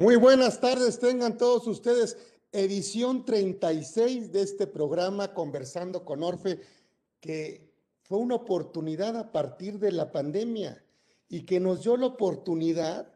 [0.00, 2.16] Muy buenas tardes, tengan todos ustedes
[2.52, 6.58] edición 36 de este programa Conversando con Orfe,
[7.20, 7.70] que
[8.04, 10.82] fue una oportunidad a partir de la pandemia
[11.28, 13.12] y que nos dio la oportunidad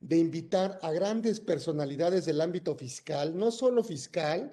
[0.00, 4.52] de invitar a grandes personalidades del ámbito fiscal, no solo fiscal,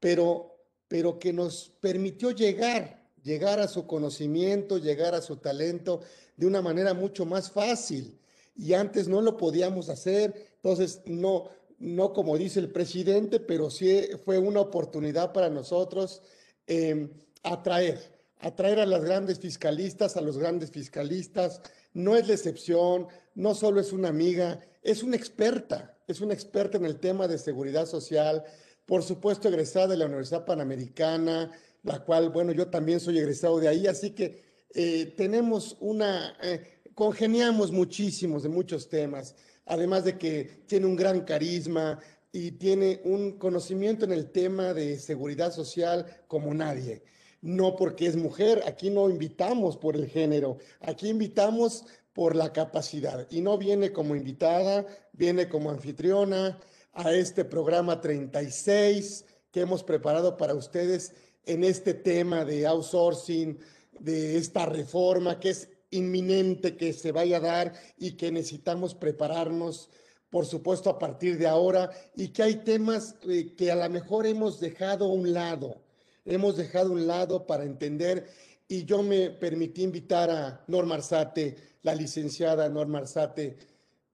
[0.00, 0.56] pero,
[0.88, 6.00] pero que nos permitió llegar, llegar a su conocimiento, llegar a su talento
[6.36, 8.18] de una manera mucho más fácil.
[8.56, 14.08] Y antes no lo podíamos hacer, entonces no, no como dice el presidente, pero sí
[14.24, 16.22] fue una oportunidad para nosotros
[16.68, 17.08] eh,
[17.42, 17.98] atraer,
[18.38, 21.60] atraer a las grandes fiscalistas, a los grandes fiscalistas.
[21.92, 26.78] No es la excepción, no solo es una amiga, es una experta, es una experta
[26.78, 28.44] en el tema de seguridad social,
[28.86, 31.50] por supuesto egresada de la Universidad Panamericana,
[31.82, 36.82] la cual, bueno, yo también soy egresado de ahí, así que eh, tenemos una, eh,
[36.94, 39.34] congeniamos muchísimos de muchos temas
[39.66, 41.98] además de que tiene un gran carisma
[42.32, 47.02] y tiene un conocimiento en el tema de seguridad social como nadie.
[47.42, 53.26] No porque es mujer, aquí no invitamos por el género, aquí invitamos por la capacidad.
[53.30, 56.58] Y no viene como invitada, viene como anfitriona
[56.92, 63.58] a este programa 36 que hemos preparado para ustedes en este tema de outsourcing,
[63.98, 69.88] de esta reforma que es inminente que se vaya a dar y que necesitamos prepararnos,
[70.28, 74.26] por supuesto, a partir de ahora, y que hay temas eh, que a lo mejor
[74.26, 75.82] hemos dejado a un lado,
[76.24, 78.26] hemos dejado a un lado para entender,
[78.66, 83.56] y yo me permití invitar a Norma Arzate, la licenciada Norma Arzate,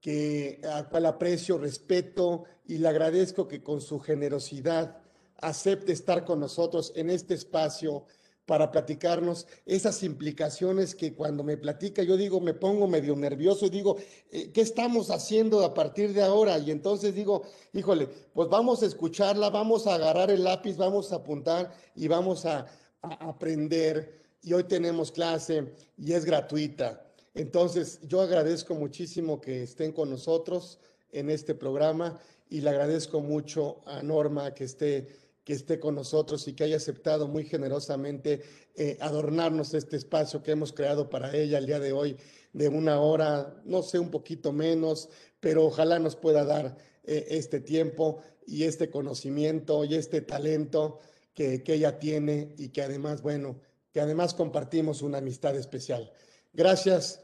[0.00, 4.98] que a cual aprecio, respeto y le agradezco que con su generosidad
[5.40, 8.04] acepte estar con nosotros en este espacio
[8.48, 13.68] para platicarnos esas implicaciones que cuando me platica yo digo, me pongo medio nervioso y
[13.68, 13.98] digo,
[14.30, 16.58] eh, ¿qué estamos haciendo a partir de ahora?
[16.58, 17.42] Y entonces digo,
[17.74, 22.46] híjole, pues vamos a escucharla, vamos a agarrar el lápiz, vamos a apuntar y vamos
[22.46, 22.66] a,
[23.02, 24.18] a aprender.
[24.42, 27.04] Y hoy tenemos clase y es gratuita.
[27.34, 30.78] Entonces, yo agradezco muchísimo que estén con nosotros
[31.12, 32.18] en este programa
[32.48, 36.76] y le agradezco mucho a Norma que esté que esté con nosotros y que haya
[36.76, 38.42] aceptado muy generosamente
[38.74, 42.18] eh, adornarnos este espacio que hemos creado para ella el día de hoy
[42.52, 45.08] de una hora, no sé, un poquito menos,
[45.40, 50.98] pero ojalá nos pueda dar eh, este tiempo y este conocimiento y este talento
[51.32, 53.58] que, que ella tiene y que además, bueno,
[53.90, 56.12] que además compartimos una amistad especial.
[56.52, 57.22] Gracias,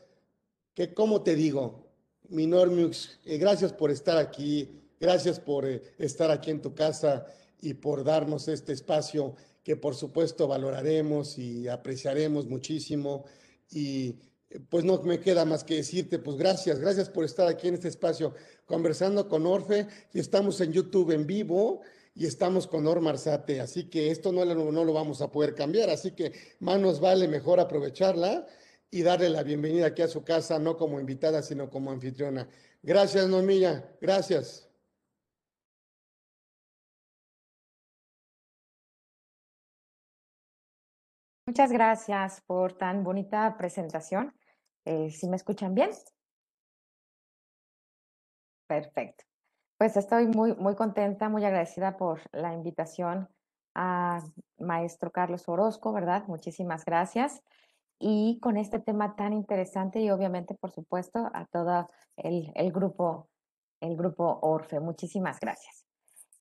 [0.72, 1.90] que como te digo,
[2.30, 7.26] Minormux, eh, gracias por estar aquí, gracias por estar aquí en tu casa
[7.64, 13.24] y por darnos este espacio que por supuesto valoraremos y apreciaremos muchísimo.
[13.70, 14.16] Y
[14.68, 17.88] pues no me queda más que decirte, pues gracias, gracias por estar aquí en este
[17.88, 18.34] espacio
[18.66, 19.86] conversando con Orfe.
[20.12, 21.80] Y estamos en YouTube en vivo
[22.14, 25.90] y estamos con Norma Arzate, así que esto no, no lo vamos a poder cambiar,
[25.90, 28.46] así que más nos vale mejor aprovecharla
[28.90, 32.48] y darle la bienvenida aquí a su casa, no como invitada, sino como anfitriona.
[32.82, 34.63] Gracias, Normilla, gracias.
[41.46, 44.34] Muchas gracias por tan bonita presentación.
[44.86, 45.90] Eh, ¿Sí me escuchan bien?
[48.66, 49.24] Perfecto.
[49.76, 53.28] Pues estoy muy, muy contenta, muy agradecida por la invitación
[53.74, 54.22] a
[54.58, 56.24] maestro Carlos Orozco, ¿verdad?
[56.28, 57.42] Muchísimas gracias.
[57.98, 63.28] Y con este tema tan interesante y obviamente, por supuesto, a todo el, el grupo,
[63.80, 64.80] el grupo Orfe.
[64.80, 65.84] Muchísimas gracias.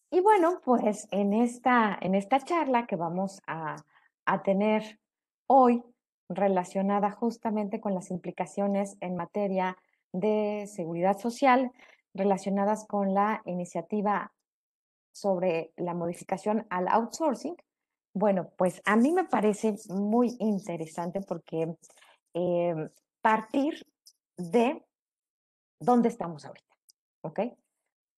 [0.10, 3.76] Y bueno, pues en esta, en esta charla que vamos a,
[4.26, 5.00] a tener
[5.48, 5.84] hoy
[6.30, 9.78] relacionada justamente con las implicaciones en materia
[10.12, 11.72] de seguridad social
[12.14, 14.32] relacionadas con la iniciativa
[15.12, 17.56] sobre la modificación al outsourcing.
[18.14, 21.76] Bueno, pues a mí me parece muy interesante porque
[22.34, 22.90] eh,
[23.22, 23.86] partir
[24.38, 24.84] de
[25.80, 26.76] dónde estamos ahorita,
[27.22, 27.40] ¿ok?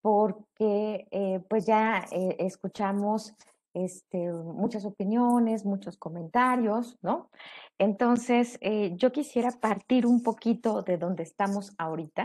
[0.02, 3.34] Porque eh, pues ya eh, escuchamos
[3.76, 7.30] este, muchas opiniones, muchos comentarios, ¿no?
[7.78, 12.24] Entonces, eh, yo quisiera partir un poquito de donde estamos ahorita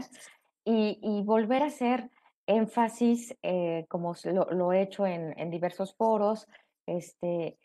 [0.63, 2.09] y, volver a hacer
[2.48, 6.48] énfasis, eh, como lo, he hecho en, diversos foros,
[6.86, 7.57] este,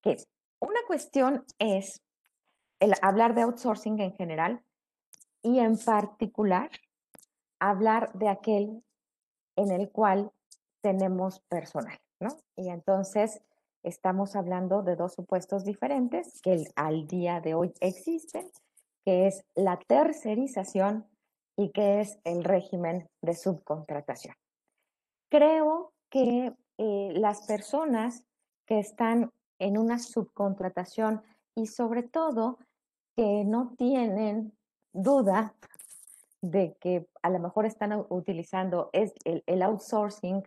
[0.00, 0.16] que
[0.60, 2.02] una cuestión es
[2.80, 4.62] el hablar de outsourcing en general
[5.42, 6.70] y en particular
[7.60, 8.82] hablar de aquel
[9.56, 10.32] en el cual
[10.80, 11.98] tenemos personal.
[12.56, 13.40] Y entonces
[13.82, 18.50] estamos hablando de dos supuestos diferentes que al día de hoy existen,
[19.04, 21.06] que es la tercerización
[21.56, 24.34] y que es el régimen de subcontratación.
[25.28, 28.24] creo que eh, las personas
[28.66, 31.22] que están en una subcontratación
[31.54, 32.58] y sobre todo
[33.16, 34.52] que no tienen
[34.92, 35.54] duda
[36.40, 40.42] de que a lo mejor están utilizando es el, outsourcing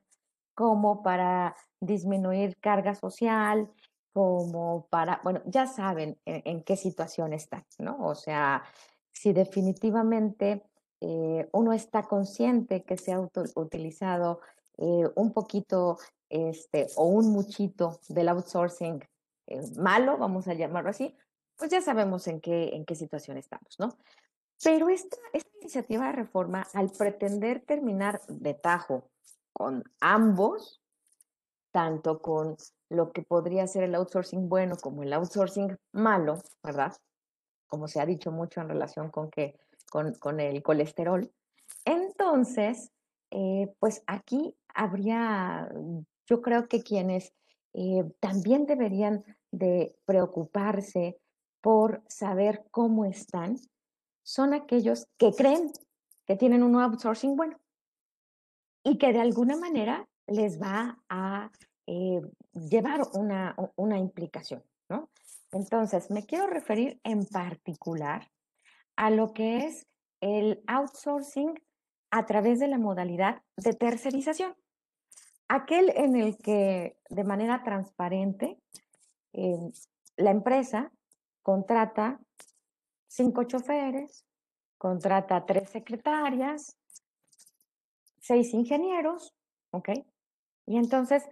[0.58, 3.70] como para disminuir carga social,
[4.12, 7.96] como para, bueno, ya saben en, qué situación están, ¿no?
[8.00, 8.64] O sea,
[9.12, 10.64] si definitivamente
[11.00, 14.42] eh, uno está consciente que se ha utilizado
[14.80, 19.08] eh, un poquito este, o un muchito del outsourcing
[19.46, 21.16] eh, malo, vamos a llamarlo así,
[21.56, 23.96] pues ya sabemos en qué, en qué situación estamos, ¿no?
[24.64, 29.12] Pero esta, esta iniciativa de reforma, al pretender terminar de tajo
[29.58, 30.84] con ambos,
[31.72, 32.58] tanto con
[32.90, 36.96] lo que podría ser el outsourcing bueno como el outsourcing malo, ¿verdad?
[37.66, 39.60] Como se ha dicho mucho en relación con, que,
[39.90, 41.32] con, con el colesterol.
[41.86, 42.92] Entonces,
[43.32, 45.68] eh, pues aquí habría,
[46.28, 47.34] yo creo que quienes
[47.74, 51.18] eh, también deberían de preocuparse
[51.62, 53.58] por saber cómo están
[54.22, 55.72] son aquellos que creen
[56.28, 57.58] que tienen un outsourcing bueno
[58.88, 61.52] y que de alguna manera les va a
[61.88, 62.22] eh,
[62.54, 65.10] llevar una, una implicación, ¿no?
[65.52, 68.32] Entonces, me quiero referir en particular
[68.96, 69.88] a lo que es
[70.22, 71.54] el outsourcing
[72.12, 74.56] a través de la modalidad de tercerización.
[75.50, 78.58] Aquel en el que de manera transparente
[79.34, 79.58] eh,
[80.16, 80.94] la empresa
[81.44, 82.22] contrata
[83.08, 84.26] cinco choferes,
[84.78, 86.78] contrata tres secretarias,
[88.28, 89.34] seis ingenieros,
[89.72, 89.90] ¿ok?
[90.66, 91.24] Y entonces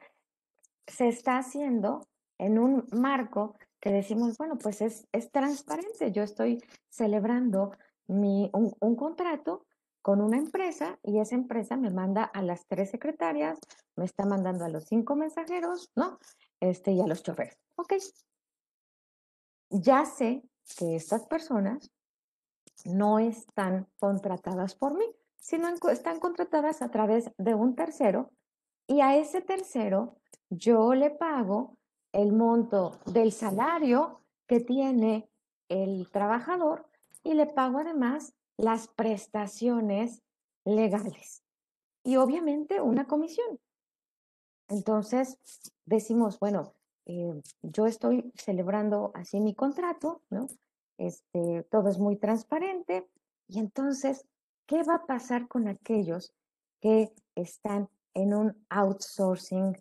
[0.87, 2.07] se está haciendo
[2.37, 6.11] en un marco que decimos, bueno, pues es, es transparente.
[6.11, 7.71] Yo estoy celebrando
[8.07, 9.65] mi, un, un contrato
[10.01, 13.59] con una empresa y esa empresa me manda a las tres secretarias,
[13.95, 16.19] me está mandando a los cinco mensajeros, ¿no?
[16.59, 17.57] Este, y a los choferes.
[17.75, 17.93] Ok.
[19.69, 20.43] Ya sé
[20.77, 21.91] que estas personas
[22.85, 25.05] no están contratadas por mí,
[25.37, 28.31] sino están contratadas a través de un tercero
[28.87, 30.17] y a ese tercero
[30.49, 31.77] yo le pago
[32.11, 35.29] el monto del salario que tiene
[35.69, 36.87] el trabajador
[37.23, 40.21] y le pago además las prestaciones
[40.63, 41.43] legales
[42.03, 43.59] y obviamente una comisión.
[44.69, 45.39] Entonces
[45.85, 46.73] decimos, bueno,
[47.05, 50.47] eh, yo estoy celebrando así mi contrato, ¿no?
[50.97, 53.07] Este, todo es muy transparente
[53.47, 54.25] y entonces,
[54.65, 56.33] ¿qué va a pasar con aquellos
[56.81, 59.77] que están en un outsourcing,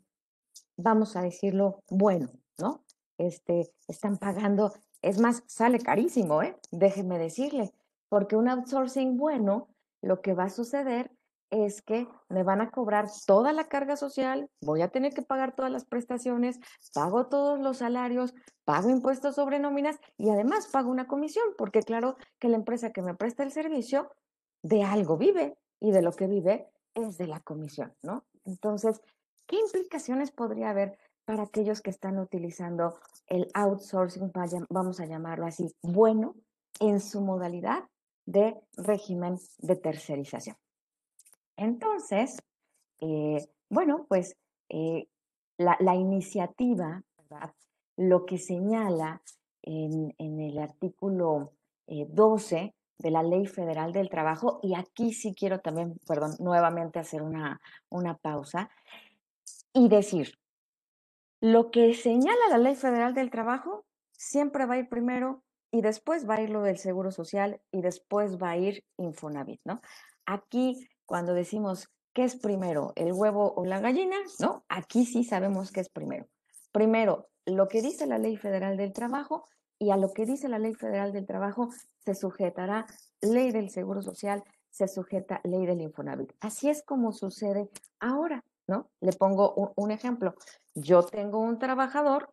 [0.77, 2.85] vamos a decirlo, bueno, ¿no?
[3.17, 4.73] Este, están pagando,
[5.03, 6.59] es más, sale carísimo, ¿eh?
[6.71, 7.73] Déjeme decirle,
[8.09, 9.69] porque un outsourcing bueno,
[10.03, 11.11] lo que va a suceder
[11.51, 15.55] es que me van a cobrar toda la carga social, voy a tener que pagar
[15.55, 16.59] todas las prestaciones,
[16.93, 18.35] pago todos los salarios,
[18.65, 23.03] pago impuestos sobre nóminas y además pago una comisión, porque claro que la empresa que
[23.03, 24.11] me presta el servicio
[24.65, 28.25] de algo vive y de lo que vive es de la comisión, ¿no?
[28.45, 29.01] Entonces,
[29.47, 34.31] ¿qué implicaciones podría haber para aquellos que están utilizando el outsourcing,
[34.69, 36.35] vamos a llamarlo así, bueno,
[36.81, 37.85] en su modalidad
[38.27, 40.57] de régimen de tercerización.
[41.57, 42.43] Entonces,
[43.01, 44.37] eh, bueno, pues
[44.69, 45.09] eh,
[45.57, 47.55] la, iniciativa, ¿verdad?
[47.97, 49.23] lo que señala
[49.63, 51.53] en, el artículo
[51.87, 56.99] 12 eh, de la Ley Federal del Trabajo, y aquí sí quiero también, perdón, nuevamente
[56.99, 58.71] hacer una, una pausa
[59.73, 60.39] y decir,
[61.41, 66.29] lo que señala la Ley Federal del Trabajo siempre va a ir primero y después
[66.29, 69.83] va a ir lo del Seguro Social y después va a ir Infonavit, ¿no?
[70.25, 74.65] Aquí, cuando decimos qué es primero, el huevo o la gallina, ¿no?
[74.69, 76.29] Aquí sí sabemos qué es primero.
[76.73, 79.49] Primero, lo que dice la Ley Federal del Trabajo
[79.85, 82.87] y a lo que dice la Ley Federal del Trabajo se sujetará
[83.21, 86.33] Ley del Seguro Social, se sujeta Ley del Infonavit.
[86.41, 87.69] Así es como sucede
[88.01, 88.89] ahora, ¿no?
[89.01, 90.35] Le pongo un ejemplo.
[90.75, 92.31] Yo tengo un trabajador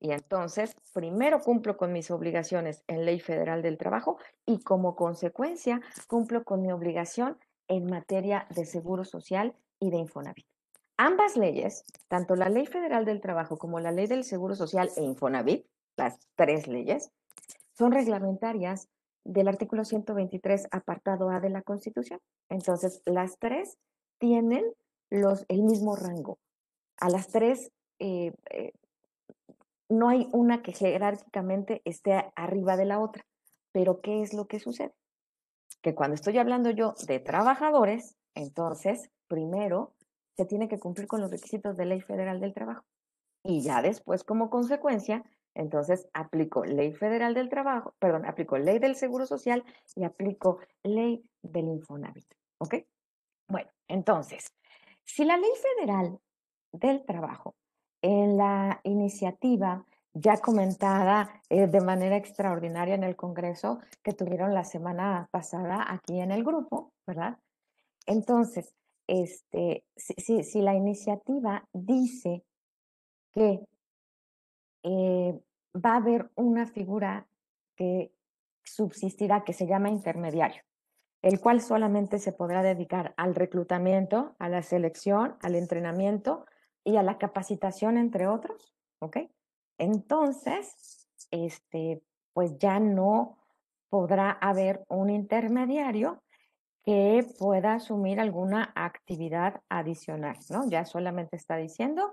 [0.00, 5.80] y entonces, primero cumplo con mis obligaciones en Ley Federal del Trabajo y como consecuencia
[6.08, 10.46] cumplo con mi obligación en materia de seguro social y de Infonavit.
[10.98, 15.02] Ambas leyes, tanto la Ley Federal del Trabajo como la Ley del Seguro Social e
[15.02, 17.10] Infonavit, las tres leyes,
[17.72, 18.88] son reglamentarias
[19.24, 22.20] del artículo 123, apartado A de la Constitución.
[22.48, 23.78] Entonces, las tres
[24.18, 24.64] tienen
[25.10, 26.38] los, el mismo rango.
[26.98, 28.72] A las tres eh, eh,
[29.88, 33.24] no hay una que jerárquicamente esté arriba de la otra.
[33.72, 34.94] Pero ¿qué es lo que sucede?
[35.82, 39.92] Que cuando estoy hablando yo de trabajadores, entonces, primero,
[40.36, 42.84] se tiene que cumplir con los requisitos de ley federal del trabajo.
[43.44, 48.96] Y ya después, como consecuencia, entonces aplico ley federal del trabajo, perdón, aplico ley del
[48.96, 52.26] seguro social y aplico ley del Infonavit.
[52.58, 52.76] ¿Ok?
[53.48, 54.52] Bueno, entonces,
[55.04, 56.18] si la ley federal
[56.72, 57.54] del trabajo
[58.02, 64.64] en la iniciativa ya comentada eh, de manera extraordinaria en el Congreso que tuvieron la
[64.64, 67.38] semana pasada aquí en el grupo, ¿verdad?
[68.06, 68.74] Entonces,
[69.06, 72.44] este, si, si, la iniciativa dice
[73.32, 73.60] que
[74.82, 75.40] eh,
[75.74, 77.26] va a haber una figura
[77.76, 78.12] que
[78.64, 80.62] subsistirá, que se llama intermediario,
[81.22, 86.46] el cual solamente se podrá dedicar al reclutamiento, a la selección, al entrenamiento
[86.84, 89.18] y a la capacitación, entre otros, ¿ok?
[89.78, 93.38] Entonces, este, pues ya no
[93.88, 96.22] podrá haber un intermediario
[96.84, 100.68] que pueda asumir alguna actividad adicional, ¿no?
[100.68, 102.12] Ya solamente está diciendo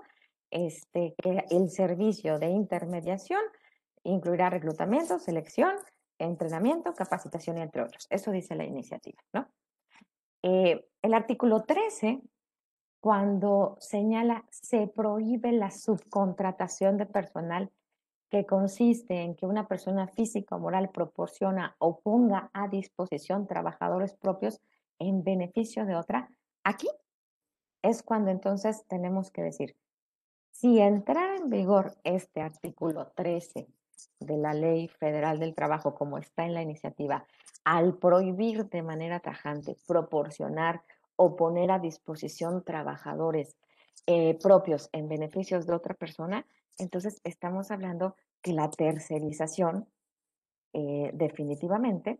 [0.51, 3.41] este, que el servicio de intermediación
[4.03, 5.75] incluirá reclutamiento, selección,
[6.17, 8.07] entrenamiento, capacitación, entre otros.
[8.09, 9.47] Eso dice la iniciativa, ¿no?
[10.43, 12.21] Eh, el artículo 13
[13.01, 17.71] cuando señala se prohíbe la subcontratación de personal
[18.29, 24.13] que consiste en que una persona física o moral proporciona o ponga a disposición trabajadores
[24.13, 24.61] propios
[24.99, 26.29] en beneficio de otra,
[26.63, 26.87] aquí
[27.81, 29.75] es cuando entonces tenemos que decir,
[30.59, 33.67] si entrara en vigor este artículo 13
[34.19, 37.25] de la Ley Federal del Trabajo, como está en la iniciativa,
[37.63, 40.81] al prohibir de manera tajante proporcionar
[41.15, 43.55] o poner a disposición trabajadores
[44.05, 46.45] eh, propios en beneficios de otra persona,
[46.77, 49.87] entonces estamos hablando que la tercerización
[50.73, 52.19] eh, definitivamente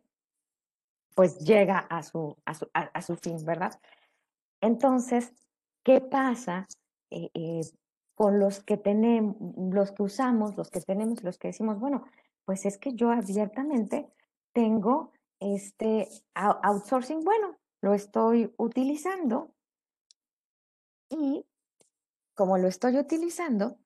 [1.14, 3.78] pues llega a su, a su, a, su, fin, ¿verdad?
[4.62, 5.34] Entonces,
[5.84, 6.68] ¿qué pasa
[7.10, 7.62] eh,
[8.20, 12.04] con los que tenemos, los que usamos, los que tenemos, los que decimos, bueno,
[12.44, 14.12] pues es que yo abiertamente
[14.52, 19.54] tengo este outsourcing, bueno, lo estoy utilizando
[21.10, 21.46] y
[22.36, 23.78] como lo estoy utilizando,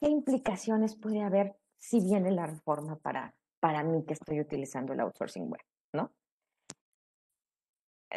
[0.00, 5.00] ¿qué implicaciones puede haber si viene la reforma para, para mí que estoy utilizando el
[5.00, 5.62] outsourcing web?
[5.92, 6.12] ¿no?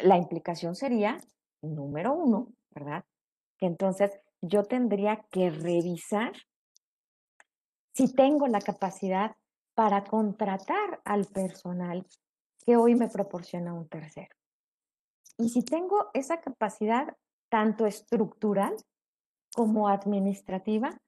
[0.00, 1.20] La implicación sería,
[1.60, 3.04] número uno, ¿verdad?
[3.58, 6.32] Que entonces yo tendría que revisar
[7.94, 9.34] si tengo la capacidad
[9.74, 12.06] para contratar al personal
[12.64, 14.34] que hoy me proporciona un tercero.
[15.36, 17.16] Y si tengo esa capacidad
[17.48, 18.76] tanto estructural
[19.54, 21.00] como administrativa,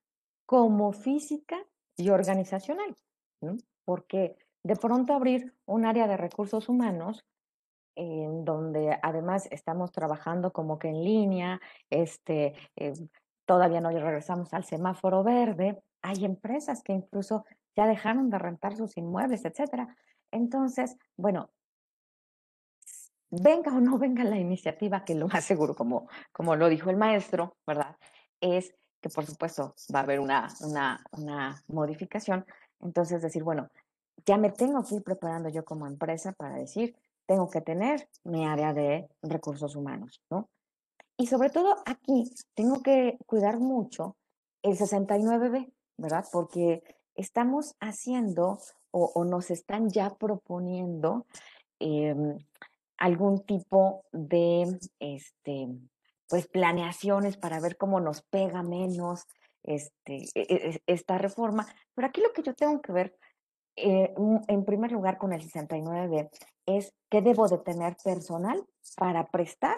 [0.46, 1.58] como física
[1.96, 2.96] y organizacional,
[3.84, 7.24] porque de pronto abrir un área de recursos humanos
[7.96, 11.60] en donde además estamos trabajando como que en línea,
[11.90, 12.94] este, eh,
[13.50, 18.96] todavía no regresamos al semáforo verde, hay empresas que incluso ya dejaron de rentar sus
[18.96, 19.96] inmuebles, etcétera.
[20.30, 21.50] Entonces, bueno,
[23.28, 26.96] venga o no venga la iniciativa, que lo más seguro, como, como lo dijo el
[26.96, 27.96] maestro, ¿verdad?
[28.40, 32.46] Es que por supuesto va a haber una, una, una modificación.
[32.78, 33.68] Entonces, decir, bueno,
[34.26, 36.94] ya me tengo que ir preparando yo como empresa para decir,
[37.26, 40.48] tengo que tener mi área de recursos humanos, ¿no?
[41.20, 44.16] Y sobre todo aquí tengo que cuidar mucho
[44.62, 46.24] el 69B, ¿verdad?
[46.32, 46.82] Porque
[47.14, 48.58] estamos haciendo
[48.90, 51.26] o, nos están ya proponiendo
[51.78, 52.16] eh,
[52.96, 55.68] algún tipo de este,
[56.26, 59.26] pues, planeaciones para ver cómo nos pega menos
[59.62, 61.66] este, e, e, esta reforma.
[61.94, 63.14] Pero aquí lo que yo tengo que ver,
[63.76, 64.14] eh,
[64.48, 66.30] en primer lugar, con el 69B,
[66.64, 68.64] es que debo de tener personal
[68.96, 69.76] para prestar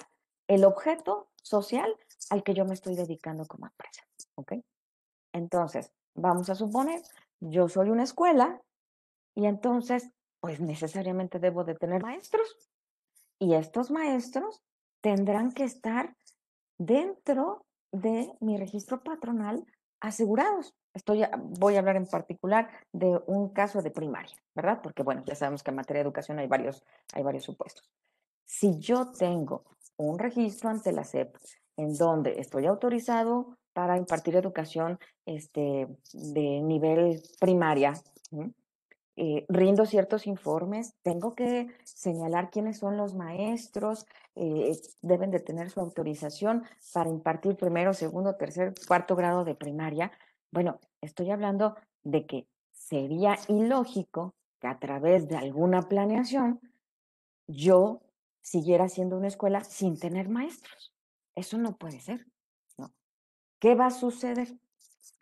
[0.54, 1.97] el objeto social
[2.30, 4.02] al que yo me estoy dedicando como empresa.
[4.35, 4.52] ¿Ok?
[5.32, 7.00] Entonces, vamos a suponer,
[7.40, 8.61] yo soy una escuela
[9.35, 12.71] y entonces, pues necesariamente debo de tener maestros
[13.38, 14.62] y estos maestros
[15.00, 16.16] tendrán que estar
[16.78, 19.64] dentro de mi registro patronal
[20.00, 20.75] asegurados.
[20.92, 24.80] Estoy, voy a hablar en particular de un caso de primaria, ¿verdad?
[24.82, 27.90] Porque, bueno, ya sabemos que en materia de educación hay varios, hay varios supuestos.
[28.44, 29.64] Si yo tengo
[29.96, 31.37] un registro ante la SEP
[31.76, 37.94] en donde estoy autorizado para impartir educación este, de nivel primaria,
[39.16, 44.06] eh, rindo ciertos informes, tengo que señalar quiénes son los maestros,
[44.37, 44.72] eh,
[45.02, 50.12] deben de tener su autorización para impartir primero, segundo, tercer, cuarto grado de primaria.
[50.50, 56.61] Bueno, estoy hablando de que sería ilógico que a través de alguna planeación
[57.46, 58.00] yo
[58.42, 60.92] siguiera siendo una escuela sin tener maestros.
[61.34, 62.26] Eso no puede ser.
[62.76, 62.92] ¿no?
[63.58, 64.58] ¿Qué va a suceder?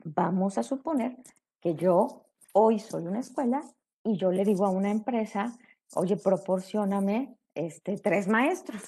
[0.05, 1.17] Vamos a suponer
[1.61, 3.63] que yo hoy soy una escuela
[4.03, 5.57] y yo le digo a una empresa,
[5.95, 8.83] oye, proporcioname este, tres maestros.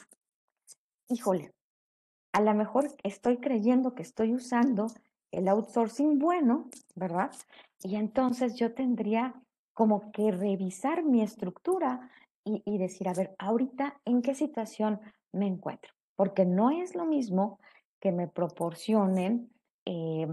[1.08, 1.52] Híjole,
[2.32, 4.86] a lo mejor estoy creyendo que estoy usando
[5.30, 7.30] el outsourcing bueno, ¿verdad?
[7.82, 9.34] Y entonces yo tendría
[9.74, 12.10] como que revisar mi estructura
[12.44, 15.00] y, decir, a ver, ahorita en qué situación
[15.32, 17.60] me encuentro, porque no es lo mismo
[18.00, 19.52] que me proporcionen
[19.84, 20.26] eh,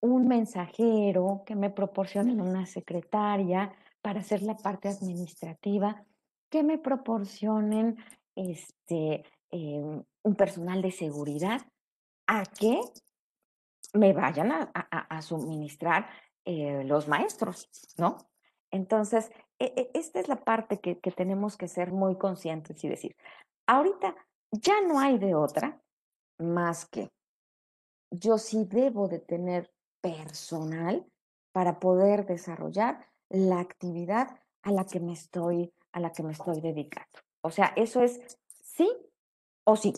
[0.00, 6.04] un mensajero, que me proporcionen una secretaria para hacer la parte administrativa,
[6.50, 7.96] que me proporcionen
[8.34, 11.62] este, em, un personal de seguridad,
[12.26, 12.80] a que
[13.94, 16.08] me vayan a, suministrar
[16.44, 18.16] eh, los maestros, ¿no?
[18.70, 23.16] Entonces, esta es la parte que, tenemos que ser muy conscientes y decir,
[23.66, 24.14] ahorita
[24.50, 25.80] ya no hay de otra
[26.38, 27.10] más que
[28.10, 31.06] yo sí debo de tener personal
[31.52, 36.60] para poder desarrollar la actividad a la que me estoy, a la que me estoy
[36.60, 37.18] dedicando.
[37.42, 38.90] O sea, eso es sí
[39.64, 39.92] o sí.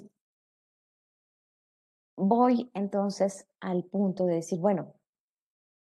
[2.17, 4.95] Voy entonces al punto de decir, bueno,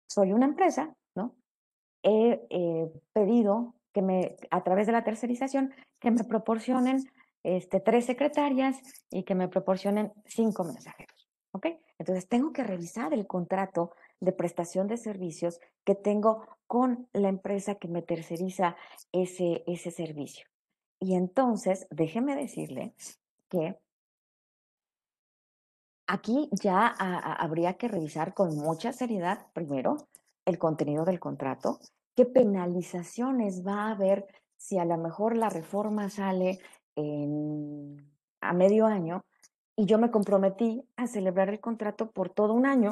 [0.09, 0.93] soy una empresa.
[2.03, 7.09] He eh, pedido que me, a través de la tercerización, que me proporcionen
[7.43, 8.77] este, tres secretarias
[9.09, 11.29] y que me proporcionen cinco mensajeros.
[11.51, 11.67] ¿Ok?
[11.97, 17.75] Entonces tengo que revisar el contrato de prestación de servicios que tengo con la empresa
[17.75, 18.75] que me terceriza
[19.11, 20.45] ese, ese servicio.
[20.99, 22.93] Y entonces, déjeme decirle
[23.47, 23.79] que
[26.07, 30.08] aquí ya habría que revisar con mucha seriedad, primero,
[30.49, 31.79] el contenido del contrato,
[32.15, 34.27] qué penalizaciones va a haber
[34.57, 36.59] si a lo mejor la reforma sale
[38.41, 39.23] a medio año
[39.77, 42.91] y yo me comprometí a celebrar el contrato por todo un año,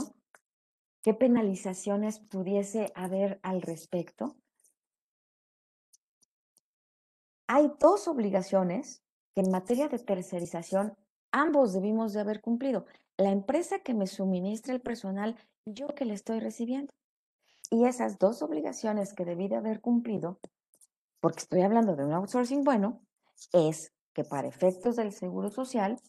[1.02, 4.38] ¿qué penalizaciones pudiese haber al respecto?
[7.48, 9.04] Hay dos obligaciones
[9.36, 10.96] que en materia de tercerización
[11.32, 12.86] ambos debimos de haber cumplido.
[13.18, 16.94] La empresa que me suministra el personal y yo que le estoy recibiendo.
[17.70, 20.40] Y esas dos obligaciones que debí de haber cumplido,
[21.20, 23.02] porque estoy hablando de un outsourcing bueno,
[23.52, 26.00] es que para efectos del seguro social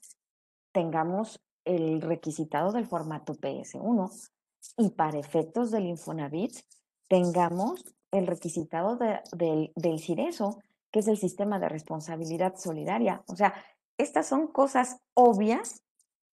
[0.72, 4.30] tengamos el requisitado del formato PS1
[4.76, 6.60] y para efectos del Infonavit
[7.08, 10.58] tengamos el requisitado del, del CIRESO,
[10.90, 13.22] que es el sistema de responsabilidad solidaria.
[13.26, 13.54] O sea,
[13.98, 15.82] estas son cosas obvias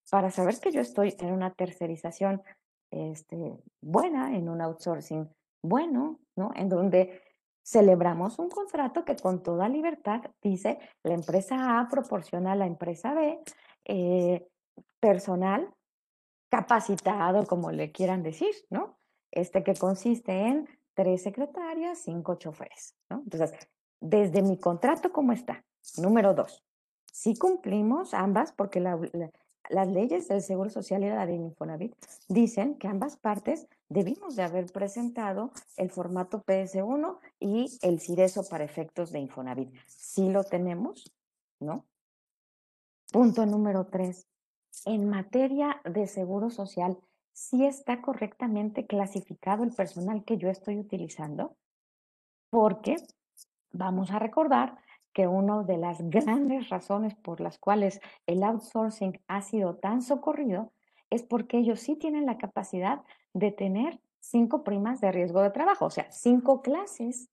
[0.10, 2.42] para saber que yo estoy en una tercerización
[2.96, 5.30] este, buena, en un outsourcing
[5.62, 6.52] bueno, ¿no?
[6.56, 7.22] En donde
[7.64, 13.14] celebramos un contrato que con toda libertad dice la empresa A proporciona a la empresa
[13.14, 13.40] B
[13.86, 14.48] eh,
[15.00, 15.74] personal
[16.50, 18.98] capacitado, como le quieran decir, ¿no?
[19.32, 23.22] Este que consiste en tres secretarias, cinco choferes, ¿no?
[23.24, 23.54] Entonces,
[24.00, 25.66] desde mi contrato, ¿cómo está?
[25.98, 26.64] Número dos,
[27.12, 28.80] si cumplimos ambas, porque
[29.70, 31.96] las leyes del Seguro Social y la de Infonavit
[32.28, 38.64] dicen que ambas partes debimos de haber presentado el formato PS1 y el CIRESO para
[38.64, 39.74] efectos de Infonavit.
[39.88, 41.14] Sí lo tenemos,
[41.60, 41.86] ¿no?
[43.12, 44.28] Punto número tres.
[44.86, 46.98] En materia de seguro social,
[47.32, 51.56] ¿sí está correctamente clasificado el personal que yo estoy utilizando?
[52.50, 52.98] Porque
[53.72, 54.78] vamos a recordar
[55.16, 60.72] que una de las grandes razones por las cuales el outsourcing ha sido tan socorrido
[61.10, 63.02] es porque ellos sí tienen la capacidad
[63.34, 67.30] de tener cinco primas de riesgo de trabajo, o sea, cinco clases.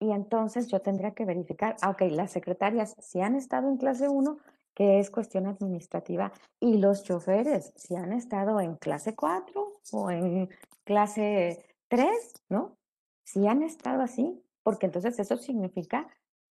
[0.00, 4.08] Y entonces yo tendría que verificar, ah, ok, las secretarias si han estado en clase
[4.08, 4.38] 1,
[4.74, 10.48] que es cuestión administrativa, y los choferes, si han estado en clase 4 o en
[10.84, 12.08] clase 3,
[12.48, 12.76] ¿no?
[13.24, 16.08] Si han estado así, porque entonces eso significa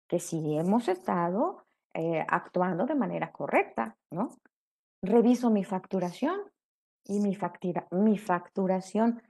[0.09, 4.31] que si hemos estado eh, actuando de manera correcta, ¿no?
[5.03, 6.40] Reviso mi facturación
[7.05, 9.23] y mi, factura, mi facturación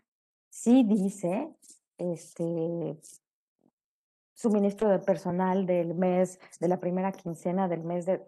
[0.49, 1.55] sí dice
[1.99, 2.99] este,
[4.35, 8.27] suministro de personal del mes, de la primera quincena del mes de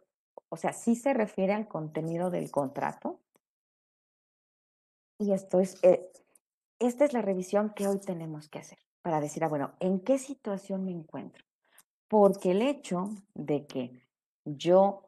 [0.50, 3.20] o sea, sí se refiere al contenido del contrato.
[5.18, 6.10] Y esto es, eh,
[6.78, 10.18] esta es la revisión que hoy tenemos que hacer para decir, ah, bueno, ¿en qué
[10.18, 11.44] situación me encuentro?
[12.10, 14.02] Porque el hecho de que
[14.44, 15.02] yo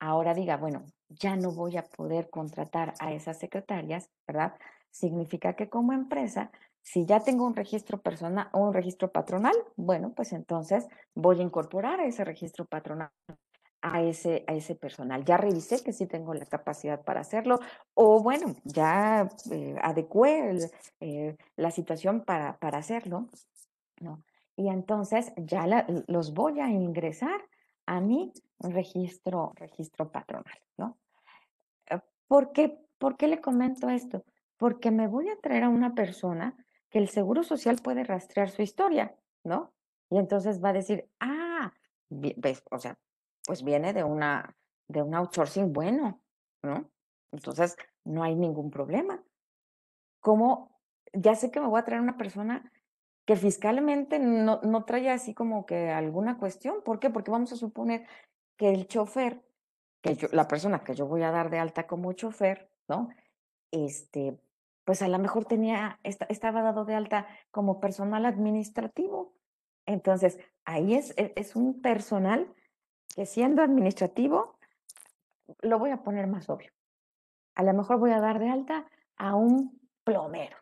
[0.00, 4.54] ahora diga, bueno, ya no voy a poder contratar a esas secretarias, ¿verdad?
[4.90, 6.50] Significa que como empresa,
[6.80, 11.42] si ya tengo un registro personal o un registro patronal, bueno, pues entonces voy a
[11.42, 13.10] incorporar a ese registro patronal
[13.82, 15.24] a ese, a ese personal.
[15.24, 17.60] Ya revisé que sí tengo la capacidad para hacerlo,
[17.94, 20.58] o bueno, ya eh, adecué
[21.00, 23.28] eh, la situación para, para hacerlo,
[24.00, 24.22] ¿no?
[24.56, 25.66] Y entonces ya
[26.06, 27.40] los voy a ingresar
[27.86, 30.98] a mi registro, registro patronal, ¿no?
[31.86, 34.24] Eh, ¿Por qué, ¿Por qué le comento esto?
[34.56, 36.56] Porque me voy a traer a una persona
[36.90, 39.72] que el Seguro Social puede rastrear su historia, ¿no?
[40.10, 41.72] Y entonces va a decir, ah,
[42.08, 42.98] ves, o sea,
[43.46, 44.56] pues viene de una,
[44.88, 46.20] de un outsourcing bueno,
[46.62, 46.90] ¿no?
[47.32, 49.22] Entonces, no hay ningún problema.
[50.20, 50.78] ¿Cómo?
[51.12, 52.70] Ya sé que me voy a traer una persona
[53.30, 56.82] que fiscalmente no, no trae así como que alguna cuestión.
[56.82, 57.10] ¿Por qué?
[57.10, 58.04] Porque vamos a suponer
[58.56, 59.40] que el chofer,
[60.02, 63.08] que yo, la persona que yo voy a dar de alta como chofer, ¿no?
[63.70, 64.36] Este,
[64.84, 69.32] pues a lo mejor tenía, estaba dado de alta como personal administrativo.
[69.86, 72.52] Entonces, ahí es, e, es un personal
[73.14, 74.58] que siendo administrativo,
[75.60, 76.72] lo voy a poner más obvio.
[77.54, 80.56] A lo mejor voy a dar de alta a un plomero,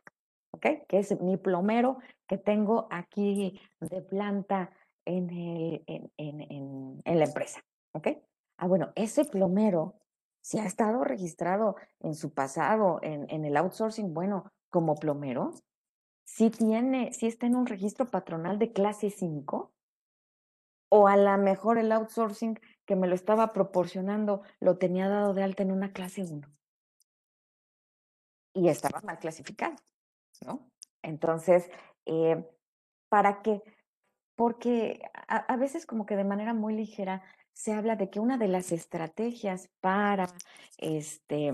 [0.59, 0.87] ¿ok?
[0.89, 4.71] Que es mi plomero que tengo aquí de planta
[5.05, 5.31] en,
[5.87, 8.09] en, en, la empresa, ¿ok?
[8.59, 9.95] Ah, bueno, ese plomero,
[10.43, 15.55] si ha estado registrado en su pasado en, el outsourcing, bueno, como plomero,
[16.25, 19.73] si tiene, si está en un registro patronal de clase 5,
[20.91, 25.43] o a lo mejor el outsourcing que me lo estaba proporcionando lo tenía dado de
[25.45, 26.49] alta en una clase 1
[28.59, 29.77] y estaba mal clasificado,
[30.45, 30.71] ¿no?
[31.03, 31.71] Entonces,
[32.07, 32.45] eh,
[33.09, 33.63] ¿para qué?
[34.37, 37.23] Porque a, veces como que de manera muy ligera
[37.53, 40.29] se habla de que una de las estrategias para
[40.79, 41.53] este,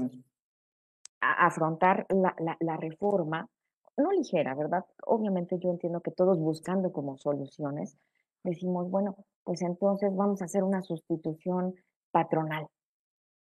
[1.20, 3.48] afrontar la, la reforma,
[3.96, 4.84] no ligera, ¿verdad?
[5.06, 7.96] Obviamente yo entiendo que todos buscando como soluciones,
[8.42, 11.74] decimos, bueno, pues entonces vamos a hacer una sustitución
[12.10, 12.66] patronal.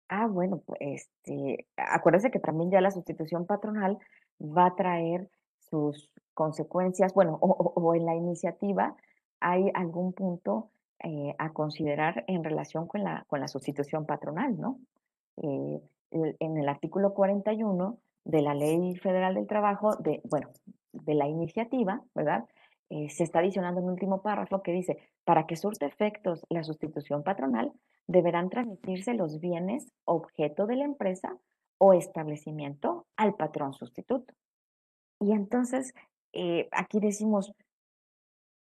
[0.08, 3.98] Ah, bueno, pues este, acuérdense que también ya la sustitución patronal
[4.40, 5.30] va a traer
[5.70, 8.96] sus consecuencias, bueno, o, en la iniciativa
[9.40, 10.70] hay algún punto
[11.04, 14.80] eh, a considerar en relación con la, con la sustitución patronal, ¿no?
[15.38, 20.50] Eh, en el artículo 41 de la Ley Federal del Trabajo, de, bueno,
[20.94, 22.46] de la iniciativa, ¿verdad?
[22.90, 27.24] Eh, se está adicionando un último párrafo que dice, para que surte efectos la sustitución
[27.24, 27.72] patronal,
[28.08, 31.36] deberán transmitirse los bienes objeto de la empresa
[31.78, 34.34] o establecimiento al patrón sustituto.
[35.20, 35.94] Y entonces,
[36.34, 37.54] eh, aquí decimos,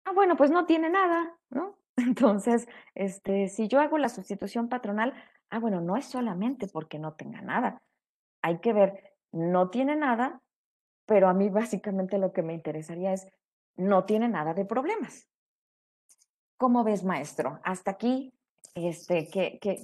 [0.06, 1.78] ah, bueno, pues no tiene nada, ¿no?
[1.98, 5.14] Entonces, este, si yo hago la sustitución patronal,
[5.50, 7.82] ah, bueno, no es solamente porque no tenga nada.
[8.42, 10.42] Hay que ver, no tiene nada,
[11.06, 13.28] pero a mí básicamente lo que me interesaría es
[13.76, 15.28] no tiene nada de problemas.
[16.58, 17.60] ¿Cómo ves, maestro?
[17.64, 18.34] Hasta aquí,
[18.76, 19.84] este, ¿qué, qué,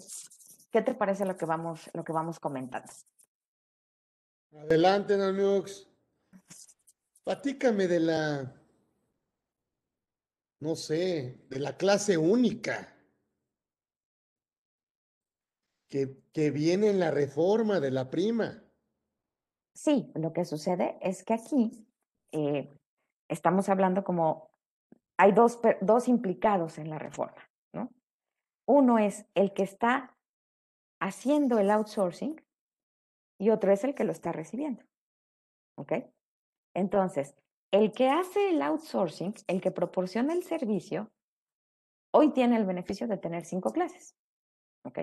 [0.71, 2.91] qué te parece lo que vamos, lo que vamos comentando?
[4.53, 5.87] Adelante, Nanux.
[7.23, 8.55] Platícame de la,
[10.61, 12.95] no sé, de la clase única
[15.87, 18.63] que, que viene en la reforma de la prima.
[19.75, 21.87] Sí, lo que sucede es que aquí
[22.31, 22.75] eh,
[23.27, 24.49] estamos hablando como
[25.17, 27.91] hay dos, dos implicados en la reforma, ¿no?
[28.65, 30.15] Uno es el que está
[30.99, 32.41] haciendo el outsourcing
[33.39, 34.83] y otro es el que lo está recibiendo.
[35.77, 35.93] ¿Ok?
[36.73, 37.35] Entonces,
[37.71, 41.11] el que hace el outsourcing, el que proporciona el servicio,
[42.11, 44.15] hoy tiene el beneficio de tener cinco clases.
[44.83, 44.99] ¿Ok?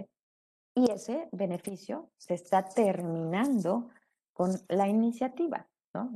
[0.75, 3.89] Y ese beneficio se está terminando
[4.35, 5.69] con la iniciativa.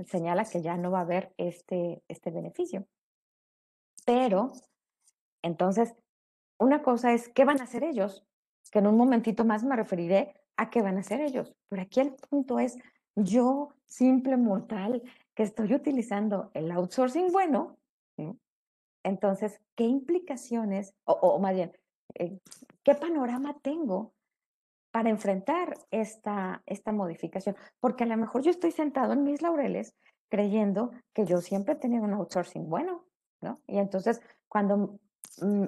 [0.06, 2.86] Señala que ya no va a haber este, este beneficio.
[4.04, 4.52] Pero,
[5.42, 5.94] entonces,
[6.58, 8.26] una cosa es, ¿qué van a hacer ellos?
[8.70, 11.54] Que en un momentito más me referiré a qué van a hacer ellos.
[11.68, 12.78] Pero aquí el punto es,
[13.16, 15.02] yo, simple mortal,
[15.34, 17.76] que estoy utilizando el outsourcing bueno,
[19.02, 21.72] entonces, ¿qué implicaciones, o, más bien,
[22.14, 22.38] eh,
[22.82, 24.12] qué panorama tengo
[24.90, 27.56] para enfrentar esta, esta modificación.
[27.78, 29.94] Porque a lo mejor yo estoy sentado en mis laureles
[30.28, 33.04] creyendo que yo siempre he tenido un outsourcing bueno,
[33.40, 33.60] ¿no?
[33.66, 34.98] Y entonces cuando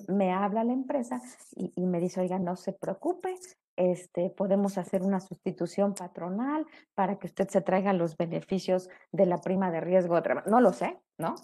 [0.09, 1.21] me habla la empresa
[1.55, 3.35] y, me dice, oiga, no se preocupe,
[3.77, 9.39] este, podemos hacer una sustitución patronal para que usted se traiga los beneficios de la
[9.39, 10.21] prima de riesgo.
[10.47, 11.35] No lo sé, ¿no?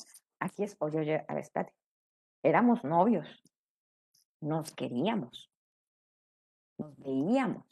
[0.41, 1.73] Aquí es, oye, oye, a ver.
[2.43, 3.43] Éramos novios,
[4.41, 5.51] nos queríamos,
[6.79, 7.65] nos veíamos,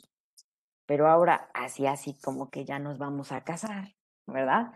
[0.86, 3.94] pero ahora así, así como que ya nos vamos a casar,
[4.26, 4.72] ¿verdad?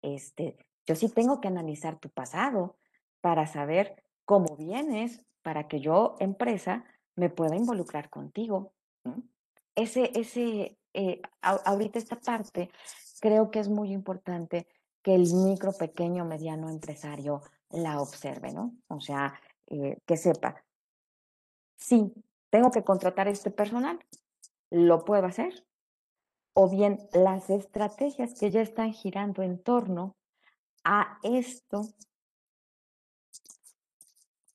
[0.00, 2.78] Este, yo sí tengo que analizar tu pasado
[3.20, 6.84] para saber cómo vienes, para que yo, empresa,
[7.16, 8.72] me pueda involucrar contigo.
[9.74, 12.70] Ese, ese, eh, ahorita esta parte
[13.20, 14.66] creo que es muy importante
[15.02, 18.74] que el micro, pequeño, mediano empresario la observe, ¿no?
[18.88, 20.64] O sea, eh, que sepa,
[21.76, 22.12] sí,
[22.50, 23.98] tengo que contratar este personal,
[24.70, 25.66] lo puedo hacer,
[26.54, 30.16] o bien las estrategias que ya están girando en torno
[30.84, 31.82] a esto,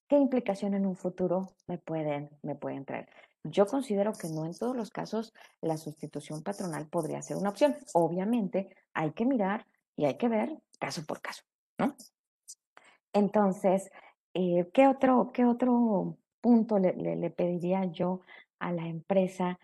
[0.09, 3.07] ¿qué implicación en un futuro me pueden, me pueden traer?
[3.43, 7.77] Yo considero que no en todos los casos la sustitución patronal podría ser una opción.
[7.93, 11.43] Obviamente hay que mirar y hay que ver caso por caso,
[11.77, 11.95] ¿no?
[13.13, 13.91] Entonces,
[14.33, 18.21] eh, ¿qué, otro, ¿qué otro punto le, pediría yo
[18.59, 19.59] a la empresa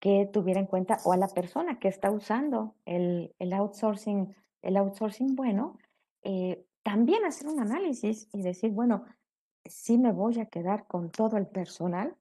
[0.00, 4.76] que tuviera en cuenta o a la persona que está usando el, el outsourcing, el
[4.76, 5.78] outsourcing bueno,
[6.22, 9.04] eh, también hacer un análisis y decir, bueno,
[9.70, 12.16] si me voy a quedar con todo el personal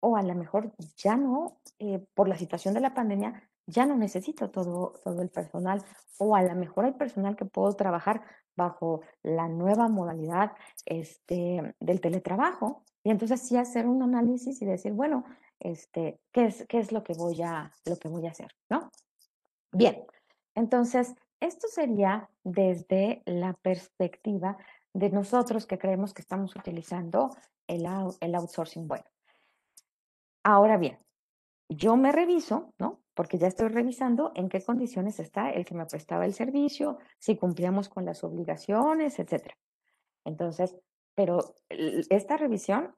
[0.00, 3.96] o a lo mejor ya no, eh, por la situación de la pandemia, ya no
[3.96, 5.82] necesito todo, todo el personal
[6.18, 8.22] o a lo mejor hay personal que puedo trabajar
[8.56, 10.52] bajo la nueva modalidad
[10.84, 15.24] este, del teletrabajo y entonces sí hacer un análisis y decir, bueno,
[15.58, 18.54] este, ¿qué, es, qué es lo que voy a, lo que voy a hacer?
[18.68, 18.90] ¿no?
[19.72, 20.04] Bien,
[20.54, 24.56] entonces esto sería desde la perspectiva
[24.94, 27.86] de nosotros que creemos que estamos utilizando el,
[28.20, 29.04] el outsourcing bueno.
[30.44, 30.98] Ahora bien,
[31.68, 33.02] yo me reviso, ¿no?
[33.14, 37.36] Porque ya estoy revisando en qué condiciones está el que me prestaba el servicio, si
[37.36, 39.56] cumplíamos con las obligaciones, etcétera.
[40.24, 40.76] Entonces,
[41.14, 42.94] pero esta revisión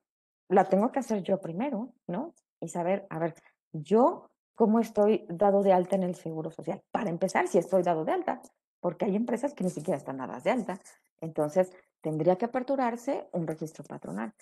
[0.49, 2.35] la tengo que hacer yo primero, ¿no?
[2.61, 3.35] Y saber, a ver,
[3.73, 6.83] yo cómo estoy dado de alta en el seguro social.
[6.91, 8.41] Para empezar, si estoy dado de alta,
[8.87, 10.81] porque hay empresas que ni siquiera están dadas de alta.
[11.21, 14.33] Entonces, tendría que aperturarse un registro patronal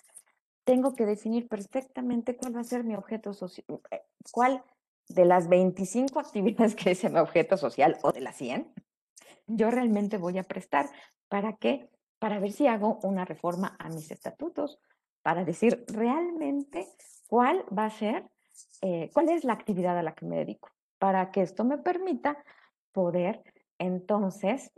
[0.65, 4.63] tengo que definir perfectamente cuál va a ser mi objeto social, eh, cuál
[5.07, 8.73] de las 25 actividades que es mi objeto social o de las 100,
[9.47, 10.89] yo realmente voy a prestar.
[11.29, 11.89] ¿Para qué?
[12.19, 14.79] Para ver si hago una reforma a mis estatutos,
[15.21, 16.87] para decir realmente
[17.27, 18.27] cuál va a ser,
[18.81, 22.43] eh, cuál es la actividad a la que me dedico, para que esto me permita
[22.91, 23.43] poder
[23.79, 24.71] entonces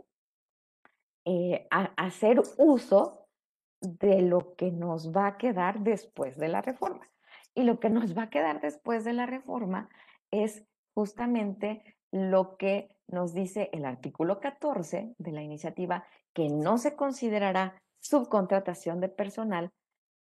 [1.24, 3.26] eh, hacer uso
[3.80, 7.08] de lo que nos va a quedar después de la reforma.
[7.54, 9.88] Y lo que nos va a quedar después de la reforma
[10.30, 16.96] es justamente lo que nos dice el artículo 14 de la iniciativa, que no se
[16.96, 19.72] considerará subcontratación de personal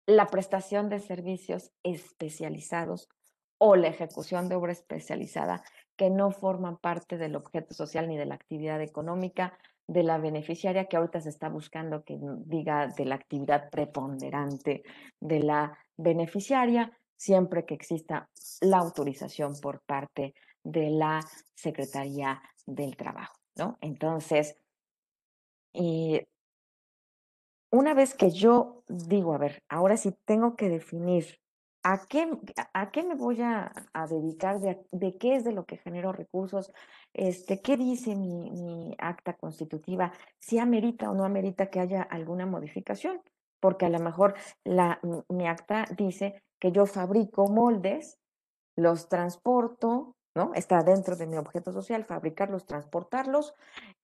[0.06, 3.10] la prestación de servicios especializados
[3.58, 5.64] o la ejecución de obra especializada
[5.96, 10.86] que no forman parte del objeto social ni de la actividad económica de la beneficiaria
[10.86, 14.84] que ahorita se está buscando que diga de la actividad preponderante
[15.20, 18.30] de la beneficiaria, siempre que exista
[18.62, 21.20] la autorización por parte de la
[21.54, 23.78] Secretaría del Trabajo, ¿no?
[23.82, 24.58] Entonces,
[25.74, 26.26] eh,
[27.72, 31.40] una vez que yo digo, a ver, ahora sí tengo que definir
[31.84, 33.72] a qué, me voy a,
[34.10, 36.72] dedicar, de, qué es de lo que genero recursos,
[37.14, 43.22] este, qué dice mi, acta constitutiva, si amerita o no amerita que haya alguna modificación,
[43.60, 48.18] porque a lo mejor la, mi acta dice que yo fabrico moldes,
[48.76, 50.54] los transporto, ¿no?
[50.56, 53.54] Está dentro de mi objeto social, fabricarlos, transportarlos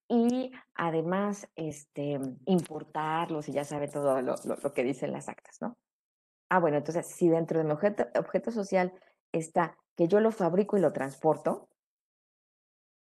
[0.08, 5.76] y además este, importarlos y ya sabe todo lo que dicen las actas, ¿no?
[6.50, 8.92] Ah, bueno, entonces si dentro de mi objeto, social
[9.32, 11.70] está que yo lo fabrico y lo transporto,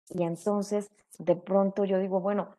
[0.09, 2.57] y entonces, de pronto yo digo, bueno,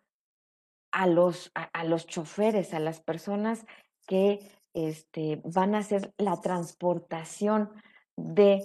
[0.92, 3.66] a los, a, los choferes, a las personas
[4.06, 4.40] que
[4.72, 7.70] este, van a hacer la transportación
[8.16, 8.62] de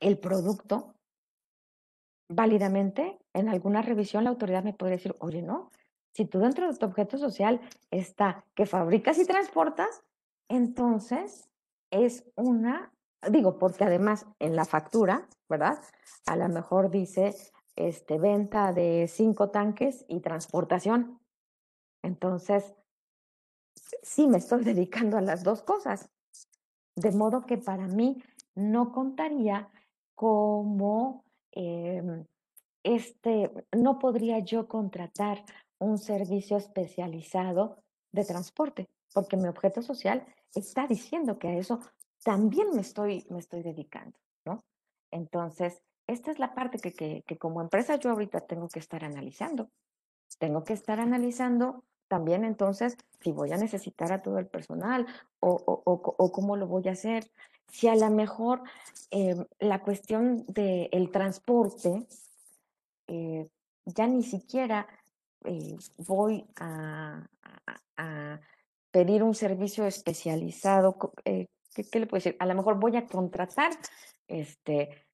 [0.00, 0.94] el producto,
[2.28, 5.70] válidamente, en alguna revisión la autoridad me puede decir, oye, no,
[6.12, 10.02] si tú dentro de tu objeto social está que fabricas y transportas,
[10.48, 11.48] entonces
[11.90, 12.92] es una,
[13.30, 15.78] digo, porque además en la factura, ¿verdad?
[16.26, 17.34] A lo mejor dice
[17.76, 21.20] este, venta de cinco tanques y transportación.
[22.02, 22.74] Entonces,
[24.02, 26.10] sí me estoy dedicando a las dos cosas.
[26.96, 28.22] De modo que para mí
[28.54, 29.68] no contaría
[30.14, 32.24] como em,
[32.84, 35.44] este, no podría yo contratar
[35.78, 41.80] un servicio especializado de transporte, porque mi objeto social está diciendo que a eso
[42.22, 44.62] también me estoy, me estoy dedicando, ¿no?
[45.10, 49.70] Entonces, esta es la parte que, que, como empresa yo ahorita tengo que estar analizando.
[50.38, 55.06] Tengo que estar analizando también entonces si voy a necesitar a todo el personal
[55.40, 57.30] o, cómo lo voy a hacer.
[57.68, 58.62] Si a lo mejor
[59.10, 62.06] em, la cuestión del transporte,
[63.06, 63.48] eh,
[63.86, 64.86] ya ni siquiera
[65.44, 67.26] eh, voy a,
[68.94, 70.96] pedir un servicio especializado.
[71.24, 72.36] Eh, ¿qué, le puedo decir?
[72.38, 73.72] A lo mejor voy a contratar
[74.28, 75.04] este,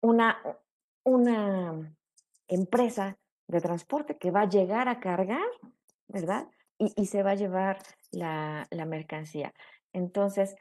[0.00, 0.40] una,
[1.04, 1.94] una
[2.48, 5.46] empresa de transporte que va a llegar a cargar,
[6.08, 6.48] ¿verdad?
[6.78, 7.82] Y, se va a llevar
[8.12, 9.52] la, la mercancía.
[9.92, 10.56] Entonces,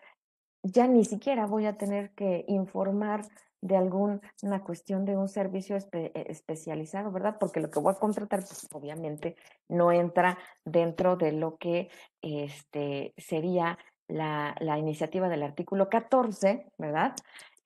[0.64, 3.22] ya ni siquiera voy a tener que informar
[3.62, 4.22] de alguna
[4.64, 7.38] cuestión de un servicio e, especializado, ¿verdad?
[7.40, 9.36] Porque lo que voy a contratar, pues, obviamente,
[9.68, 11.90] no entra dentro de lo que
[12.22, 17.16] este, sería la, la iniciativa del artículo 14, ¿verdad?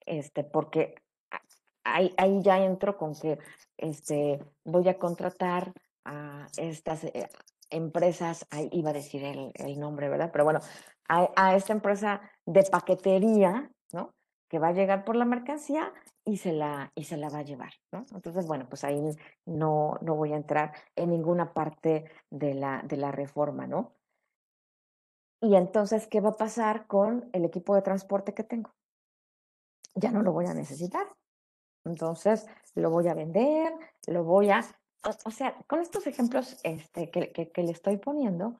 [0.05, 0.95] Este, porque
[1.83, 3.37] ahí, ahí ya entro con que
[3.77, 5.73] este, voy a contratar
[6.05, 7.29] a estas eh,
[7.69, 10.29] empresas, ahí iba a decir el, el nombre, ¿verdad?
[10.31, 10.59] Pero bueno,
[11.07, 14.13] a, a, esta empresa de paquetería, ¿no?
[14.51, 15.93] Que va a llegar por la mercancía
[16.25, 18.05] y se la, y se la va a llevar, ¿no?
[18.13, 19.01] Entonces, bueno, pues ahí
[19.45, 23.93] no, no voy a entrar en ninguna parte de la, de la reforma, ¿no?
[25.39, 28.75] Y entonces, ¿qué va a pasar con el equipo de transporte que tengo?
[29.95, 31.07] Ya no lo voy a necesitar.
[31.85, 33.73] Entonces, lo voy a vender,
[34.07, 34.63] lo voy a...
[35.25, 38.59] O, sea, con estos ejemplos este, que, que, le estoy poniendo,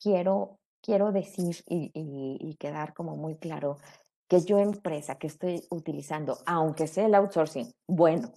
[0.00, 3.76] quiero, quiero decir y, y, quedar como muy claro
[4.28, 8.32] que yo empresa que estoy utilizando, aunque sea el outsourcing, bueno,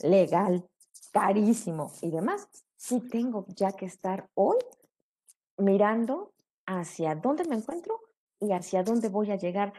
[0.00, 0.66] legal,
[1.12, 4.58] carísimo y demás, sí tengo ya que estar hoy
[5.58, 6.32] mirando
[6.66, 8.00] hacia dónde me encuentro
[8.40, 9.72] y hacia dónde voy a llegar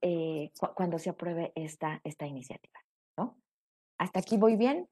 [0.00, 2.84] eh, cuando se apruebe esta, esta iniciativa.
[3.98, 4.88] ¿Hasta aquí voy bien?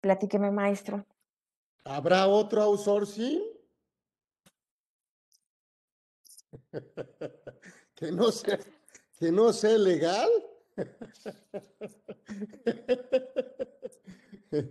[0.00, 1.04] Platíqueme, maestro.
[1.84, 3.42] ¿Habrá otro outsourcing?
[7.94, 8.58] que no sea,
[9.20, 10.28] que no sea legal.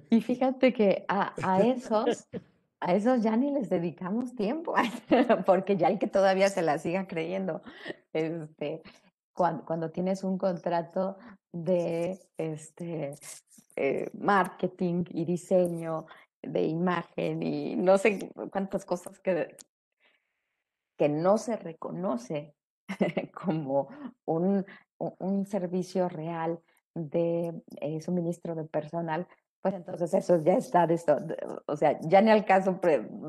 [0.09, 2.27] y fíjate que a, a esos
[2.81, 4.73] a esos ya ni les dedicamos tiempo,
[5.45, 7.61] porque ya hay que todavía se la siga creyendo.
[8.13, 8.81] Este,
[9.33, 11.17] cuando, cuando tienes un contrato
[11.51, 13.15] de este,
[13.75, 16.05] eh, marketing y diseño
[16.41, 19.57] de imagen y no sé cuántas cosas que,
[20.97, 22.55] que no se reconoce
[23.33, 23.87] como
[24.25, 24.65] un,
[24.97, 26.59] un servicio real
[26.95, 29.27] de eh, suministro de personal,
[29.61, 31.17] pues entonces eso ya está, de esto,
[31.65, 32.79] o sea, ya ni al caso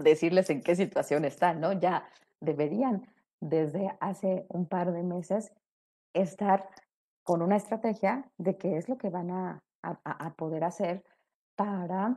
[0.02, 1.72] decirles en qué situación están, ¿no?
[1.72, 2.08] Ya
[2.40, 3.06] deberían
[3.40, 5.52] desde hace un par de meses
[6.14, 6.68] estar
[7.22, 11.02] con una estrategia de qué es lo que van a, a, poder hacer
[11.56, 12.16] para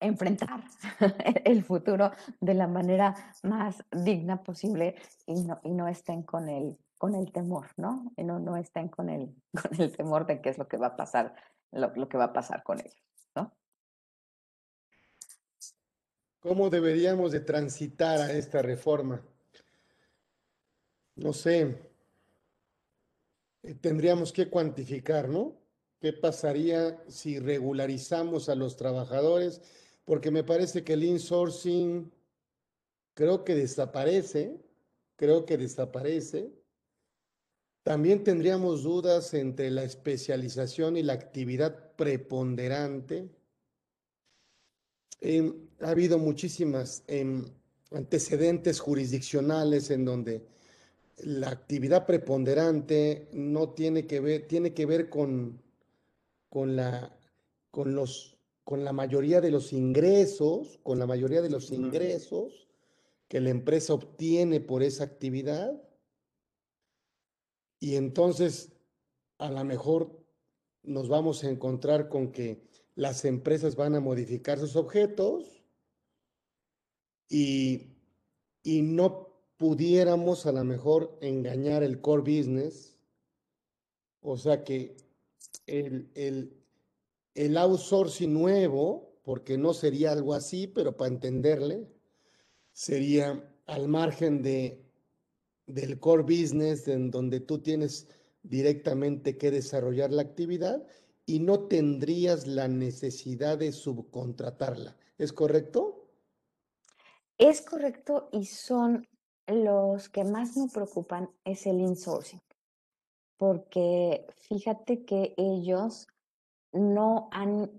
[0.00, 0.64] enfrentar
[1.44, 6.76] el futuro de la manera más digna posible y no, y no estén con el,
[6.98, 8.12] con el temor, ¿no?
[8.16, 10.88] Y no, no estén con el, con el temor de qué es lo que va
[10.88, 11.34] a pasar
[11.72, 13.02] lo, que va a pasar con ellos,
[13.34, 13.54] ¿no?
[16.40, 19.20] ¿Cómo deberíamos de transitar a esta reforma?
[21.16, 21.90] No sé,
[23.62, 25.56] eh, tendríamos que cuantificar, ¿no?
[26.00, 29.62] ¿Qué pasaría si regularizamos a los trabajadores?
[30.06, 32.10] Porque me parece que el insourcing
[33.12, 34.58] creo que desaparece,
[35.16, 36.50] creo que desaparece.
[37.82, 43.28] También tendríamos dudas entre la especialización y la actividad preponderante.
[45.20, 47.44] Em, ha habido muchísimas em,
[47.90, 50.46] antecedentes jurisdiccionales en donde
[51.18, 55.62] la actividad preponderante no tiene que ver, tiene que ver con,
[56.48, 57.16] con, la,
[57.70, 58.35] con, los,
[58.66, 62.68] con la mayoría de los ingresos, con la mayoría de los ingresos
[63.28, 65.80] que la empresa obtiene por esa actividad
[67.78, 68.72] y entonces,
[69.38, 70.18] a lo mejor
[70.82, 75.62] nos vamos a encontrar con que las empresas van a modificar sus objetos
[77.28, 77.94] y,
[78.62, 82.96] y no pudiéramos a lo mejor engañar el core business.
[84.20, 84.96] O sea que
[85.66, 86.55] el, el,
[87.36, 91.86] el outsourcing nuevo, porque no sería algo así, pero para entenderle,
[92.72, 94.86] sería al margen de
[95.66, 98.08] del core business en donde tú tienes
[98.42, 100.86] directamente que desarrollar la actividad
[101.26, 104.96] y no tendrías la necesidad de subcontratarla.
[105.18, 106.08] ¿Es correcto?
[107.36, 109.06] Es correcto y son
[109.48, 112.40] los que más me preocupan es el insourcing,
[113.36, 116.06] porque fíjate que ellos
[116.76, 117.70] no han,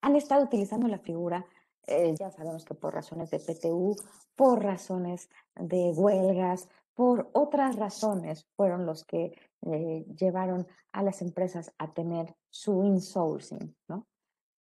[0.00, 1.46] han estado utilizando la figura
[1.86, 3.96] eh, ya sabemos que por razones de PTU,
[4.34, 11.72] por razones de huelgas, por otras razones fueron los que eh, llevaron a las empresas
[11.78, 14.06] a tener su insourcing, ¿no?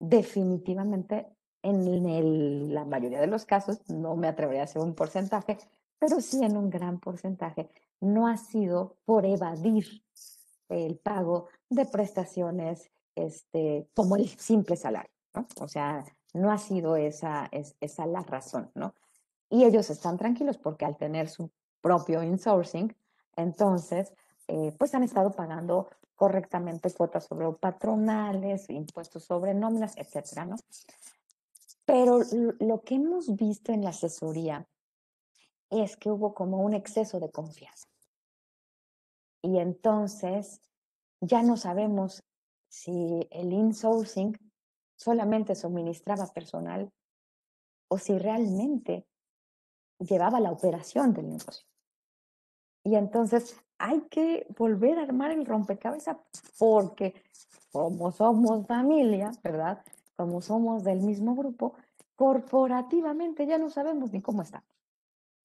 [0.00, 1.28] Definitivamente,
[1.62, 5.58] en la mayoría de los casos, no me atrevería a hacer un porcentaje,
[5.98, 7.70] pero sí en un gran porcentaje,
[8.00, 10.02] no ha sido por evadir
[10.68, 12.90] el pago de prestaciones
[13.26, 15.10] este, como el simple salario.
[15.60, 16.04] O sea,
[16.34, 17.48] no ha sido esa,
[17.80, 18.94] esa la razón, ¿no?
[19.50, 21.50] Y ellos están tranquilos porque al tener su
[21.80, 22.94] propio insourcing,
[23.36, 24.12] entonces,
[24.48, 30.56] eh, pues han estado pagando correctamente cuotas sobre patronales, impuestos sobre nóminas, etcétera, ¿no?
[31.84, 32.20] Pero
[32.58, 34.66] lo que hemos visto en la asesoría
[35.70, 37.88] es que hubo como un exceso de confianza.
[39.42, 40.60] Y entonces
[41.20, 42.24] ya no sabemos
[42.68, 44.36] si el insourcing
[44.96, 46.92] solamente suministraba personal
[47.88, 49.06] o si realmente
[49.98, 51.66] llevaba la operación del negocio.
[52.84, 56.16] Y entonces hay que volver a armar el rompecabezas
[56.58, 57.14] porque
[57.72, 59.84] como somos familia, ¿verdad?
[60.16, 61.74] Como somos del mismo grupo,
[62.16, 64.68] corporativamente ya no sabemos ni cómo estamos.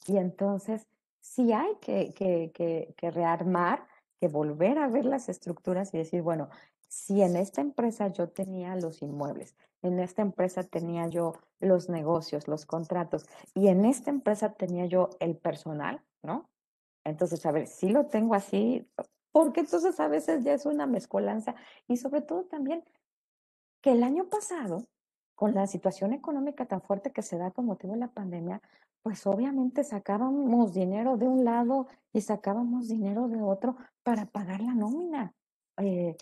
[0.07, 0.87] Y entonces
[1.19, 3.85] sí hay que, que, que, que rearmar,
[4.19, 6.49] que volver a ver las estructuras y decir, bueno,
[6.93, 12.47] si en esta empresa yo tenía los inmuebles, en esta empresa tenía yo los negocios,
[12.47, 13.25] los contratos,
[13.55, 16.47] y en esta empresa tenía yo el personal, ¿no?
[17.03, 18.87] Entonces, a ver, si lo tengo así,
[19.31, 21.55] porque entonces a veces ya es una mezcolanza
[21.87, 22.83] y sobre todo también
[23.81, 24.85] que el año pasado,
[25.33, 28.61] con la situación económica tan fuerte que se da con motivo de la pandemia,
[29.01, 34.75] pues obviamente sacábamos dinero de un lado y sacábamos dinero de otro para pagar la
[34.75, 35.33] nómina.
[35.77, 36.15] Eh,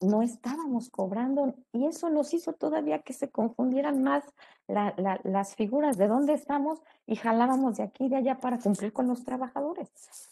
[0.00, 4.24] no estábamos cobrando y eso nos hizo todavía que se confundieran más
[4.66, 9.08] las figuras de dónde estamos y jalábamos de aquí y de allá para cumplir con
[9.08, 9.90] los trabajadores.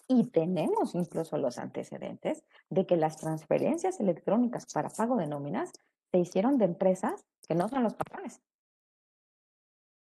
[0.09, 5.73] Y tenemos incluso los antecedentes de que las transferencias electrónicas para pago de nóminas
[6.11, 8.43] se hicieron de empresas que no son los patrones.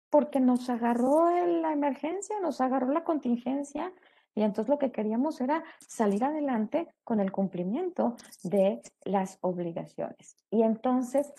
[0.10, 3.92] Porque nos agarró la emergencia, nos agarró la contingencia
[4.38, 10.36] y entonces lo que queríamos era salir adelante con el cumplimiento de las obligaciones.
[10.52, 11.34] Y entonces,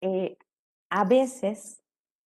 [0.00, 0.38] eh,
[0.88, 1.82] a veces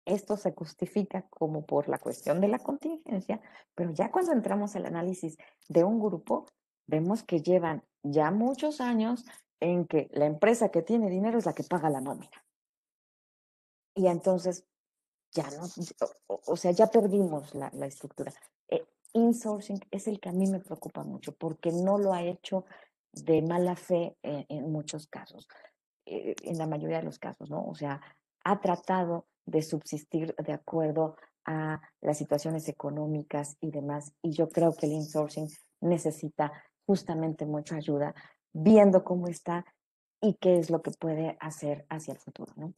[0.04, 3.40] esto se justifica como por la cuestión de la contingencia,
[3.74, 5.36] pero ya cuando entramos al análisis
[5.68, 6.46] de un grupo,
[6.86, 9.24] vemos que llevan ya muchos años
[9.58, 12.44] en que la empresa que tiene dinero es la que paga la nómina.
[13.96, 14.64] Y entonces,
[15.32, 15.66] ya no,
[16.28, 18.32] o, sea, ya perdimos la, estructura.
[18.68, 22.66] Eh, insourcing es el que a mí me preocupa mucho porque no lo ha hecho
[23.12, 25.48] de mala fe en, muchos casos,
[26.04, 27.64] eh, en la mayoría de los casos, ¿no?
[27.64, 28.00] O sea,
[28.44, 34.12] ha tratado de subsistir de acuerdo a las situaciones económicas y demás.
[34.22, 35.48] Y yo creo que el insourcing
[35.80, 36.52] necesita
[36.86, 38.14] justamente mucha ayuda,
[38.52, 39.64] viendo cómo está
[40.20, 42.74] y qué es lo que puede hacer hacia el futuro, ¿no?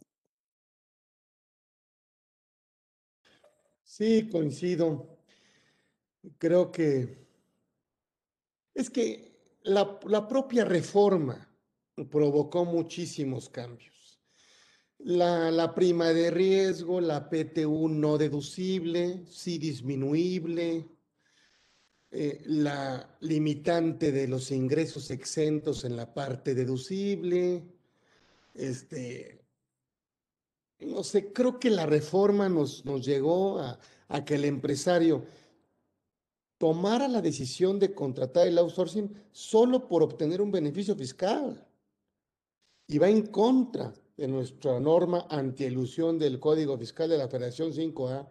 [3.85, 5.16] Sí, coincido
[6.39, 7.27] creo que
[8.75, 11.49] es que la, propia reforma
[12.11, 14.21] provocó muchísimos cambios.
[14.99, 20.89] La, prima de riesgo, la PTU no deducible, sí disminuible,
[22.11, 27.63] eh, la limitante de los ingresos exentos en la parte deducible,
[28.55, 29.43] este,
[30.81, 35.27] no sé, creo que la reforma nos, nos llegó a, a que el empresario
[36.59, 41.67] tomara la decisión de contratar el outsourcing solo por obtener un beneficio fiscal.
[42.87, 48.27] Y va en contra de nuestra norma antielusión del Código Fiscal de la Federación 5A.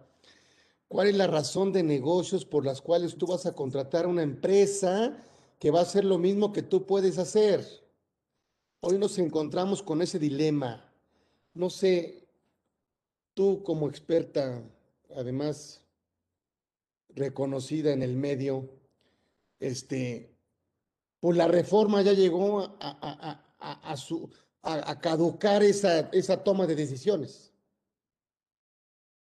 [0.88, 5.24] ¿Cuál es la razón de negocios por las cuales tú vas a contratar una empresa
[5.60, 7.66] que va a hacer lo mismo que tú puedes hacer?
[8.82, 10.92] Hoy nos encontramos con ese dilema.
[11.54, 12.28] No sé,
[13.34, 14.64] tú como experta,
[15.16, 15.85] además
[17.16, 18.70] reconocida en el medio,
[19.60, 20.36] este,
[21.20, 27.54] pues la reforma ya llegó a, a, a, a, caducar esa, esa toma de decisiones.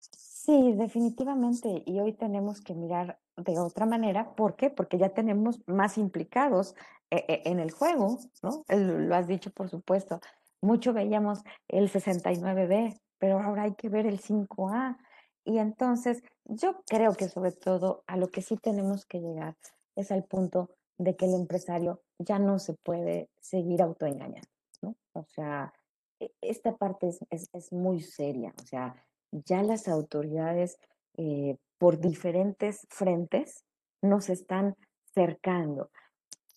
[0.01, 1.83] Sí, definitivamente.
[1.87, 4.35] Y hoy tenemos que mirar de otra manera.
[4.35, 4.71] ¿Por qué?
[4.71, 6.75] Porque ya tenemos más implicados
[7.11, 8.65] eh, eh, en el juego, ¿no?
[8.69, 10.21] Lo has dicho, por supuesto.
[10.61, 14.99] Mucho veíamos el 69B, pero ahora hay que ver el 5A.
[15.45, 19.57] Y entonces yo creo que sobre todo a lo que sí tenemos que llegar
[19.95, 24.49] es al punto de que el empresario ya no se puede seguir autoengañando,
[24.81, 24.97] ¿no?
[25.13, 25.73] O sea,
[26.21, 28.95] e, esta parte es, es, muy seria, o sea,
[29.33, 30.79] ya las autoridades
[31.17, 33.65] eh, por diferentes frentes
[34.01, 34.77] nos están
[35.13, 35.91] cercando.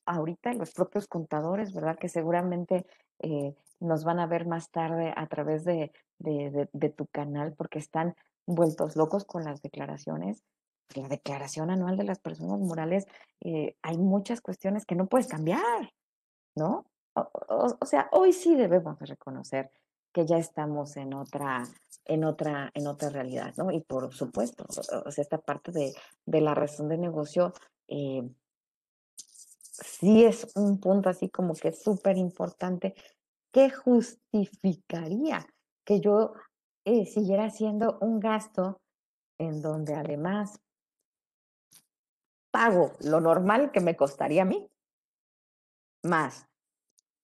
[0.06, 1.98] Ahorita los propios contadores, ¿verdad?
[1.98, 2.86] Que seguramente
[3.20, 8.16] eh, nos van a ver más tarde a través de, de, tu canal porque están
[8.48, 10.44] vueltos locos con las declaraciones.
[10.96, 13.06] La declaración anual de las personas morales,
[13.42, 15.94] eh, hay muchas cuestiones que no puedes cambiar,
[16.56, 16.86] ¿no?
[17.14, 19.72] O, sea, hoy sí debemos reconocer
[20.14, 21.64] que ya estamos en otra,
[22.06, 23.72] en otra, en otra realidad, ¿no?
[23.72, 25.94] Y por supuesto, o sea, esta parte de,
[26.26, 27.54] de la razón de negocio
[27.88, 28.24] eh,
[29.84, 32.96] sí es un punto así como que súper importante
[33.52, 35.46] que justificaría
[35.84, 36.34] que yo
[36.88, 38.80] eh, siguiera haciendo un gasto
[39.38, 40.62] en donde además
[42.50, 44.72] pago lo normal que me costaría a mí,
[46.06, 46.48] más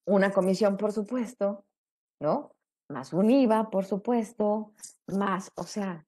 [0.06, 1.64] una comisión, por supuesto,
[2.20, 2.52] ¿no?
[2.90, 4.74] Más un IVA, por supuesto,
[5.08, 6.06] más, o sea,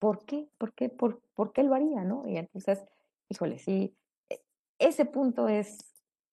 [0.00, 0.48] ¿por qué?
[0.58, 0.88] ¿Por qué?
[0.88, 2.26] ¿Por, por qué lo haría, no?
[2.26, 2.84] Y entonces,
[3.28, 3.96] híjole, sí,
[4.28, 4.42] e,
[4.80, 5.78] ese punto es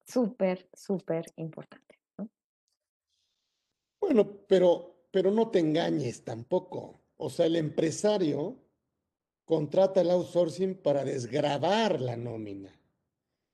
[0.07, 1.99] súper, súper importante.
[2.18, 2.28] ¿no?
[4.01, 6.99] Bueno, pero, pero no te engañes tampoco.
[7.16, 8.57] O sea, el empresario
[9.45, 12.78] contrata el outsourcing para desgravar la nómina.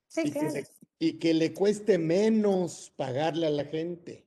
[0.08, 4.26] Sí, y, que le, y que le cueste menos pagarle a la gente.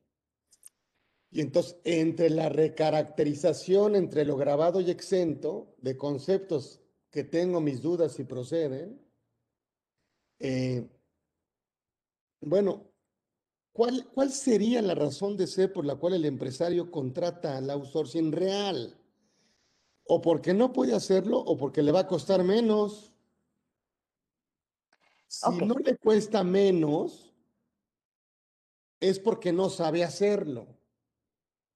[1.29, 6.79] Y entonces, entre la recaracterización entre lo grabado y exento de conceptos
[7.11, 9.05] que tengo mis dudas si proceden,
[10.39, 10.87] eh,
[12.39, 12.94] bueno,
[13.75, 18.31] ¿cuál, ¿cuál sería la razón de ser por la cual el empresario contrata al outsourcing
[18.31, 18.97] real?
[20.05, 23.11] O porque no puede hacerlo o porque le va a costar menos.
[25.27, 27.33] Si no le cuesta menos,
[29.01, 30.67] es porque no sabe hacerlo,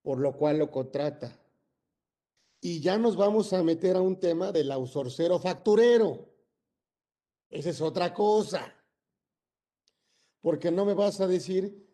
[0.02, 1.38] por lo cual lo contrata.
[2.62, 6.30] Y ya nos vamos a meter a un tema del outsourcero facturero.
[7.50, 8.74] Esa es otra cosa
[10.39, 11.89] porque no me vas a decir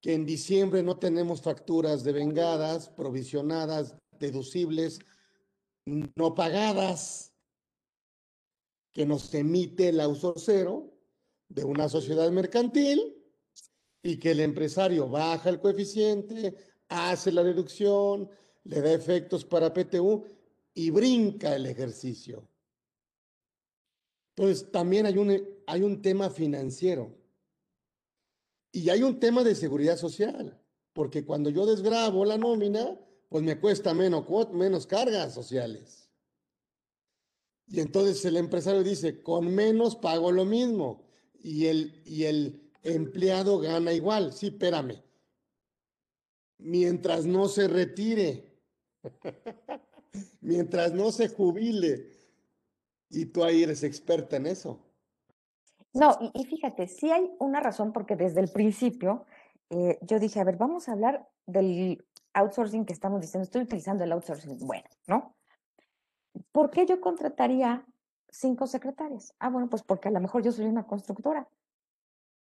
[0.00, 4.98] que en diciembre no tenemos facturas de vengadas, provisionadas, deducibles,
[5.84, 7.32] no pagadas,
[8.92, 10.00] que nos emite el
[10.36, 10.92] cero
[11.48, 13.16] de una sociedad mercantil
[14.02, 16.56] y que el empresario baja el coeficiente,
[16.88, 18.28] hace la deducción,
[18.64, 20.24] le da efectos para PTU
[20.74, 22.48] y brinca el ejercicio.
[24.36, 27.19] Entonces, también hay un, hay un tema financiero.
[28.72, 30.60] Y hay un tema de seguridad social,
[30.92, 32.98] porque cuando yo desgrabo la nómina,
[33.28, 36.08] pues me cuesta menos, menos cargas sociales.
[37.66, 41.04] Y entonces el empresario dice, con menos pago lo mismo.
[41.40, 44.32] Y el, y el empleado gana igual.
[44.32, 45.00] Sí, espérame.
[46.58, 48.58] Mientras no se retire,
[50.40, 52.10] mientras no se jubile.
[53.08, 54.89] Y tú ahí eres experta en eso.
[55.92, 59.26] No, y, fíjate, sí hay una razón porque desde el principio
[59.70, 64.04] eh, yo dije, a ver, vamos a hablar del outsourcing que estamos diciendo, estoy utilizando
[64.04, 65.34] el outsourcing, bueno, ¿no?
[66.52, 67.84] ¿Por qué yo contrataría
[68.28, 69.34] cinco secretarias?
[69.40, 71.48] Ah, bueno, pues porque a lo mejor yo soy una constructora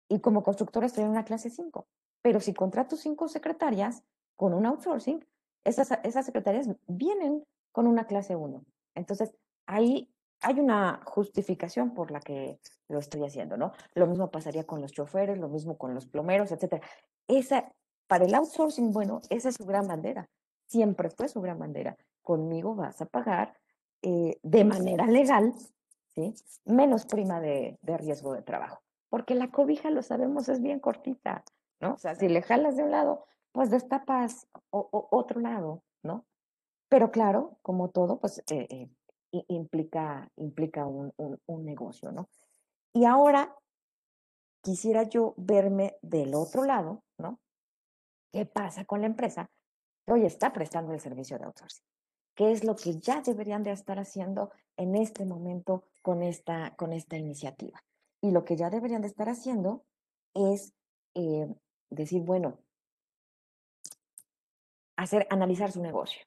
[0.07, 1.87] y como constructora estoy en una clase 5,
[2.21, 4.03] pero si contrato cinco secretarias
[4.35, 5.25] con un outsourcing,
[5.63, 8.63] esas, esas secretarias vienen con una clase 1.
[8.95, 9.35] Entonces,
[9.65, 10.12] ahí
[10.43, 13.71] hay una justificación por la que lo estoy haciendo, ¿no?
[13.93, 16.85] Lo mismo pasaría con los choferes, lo mismo con los plomeros, etcétera.
[17.27, 17.71] Esa,
[18.07, 20.29] para el outsourcing, bueno, esa es su gran bandera.
[20.67, 21.97] Siempre fue su gran bandera.
[22.21, 23.57] Conmigo vas a pagar
[24.01, 25.53] eh, de manera legal,
[26.13, 26.33] ¿sí?
[26.65, 28.81] Menos prima de, riesgo de trabajo.
[29.09, 31.43] Porque la cobija, lo sabemos, es bien cortita,
[31.79, 31.93] ¿no?
[31.93, 36.25] O sea, si le jalas de un lado, pues destapas otro lado, ¿no?
[36.89, 38.89] Pero claro, como todo, pues eh, eh,
[39.47, 42.29] implica, implica un, un, negocio, ¿no?
[42.93, 43.55] Y ahora
[44.61, 47.39] quisiera yo verme del otro lado, ¿no?
[48.31, 49.49] ¿Qué pasa con la empresa
[50.05, 51.85] que hoy está prestando el servicio de outsourcing?
[52.35, 56.93] ¿Qué es lo que ya deberían de estar haciendo en este momento con esta, con
[56.93, 57.83] esta iniciativa?
[58.21, 59.85] Y lo que ya deberían de estar haciendo
[60.33, 60.73] es
[61.15, 61.47] eh,
[61.89, 62.59] decir, bueno,
[64.95, 66.23] hacer, analizar su negocio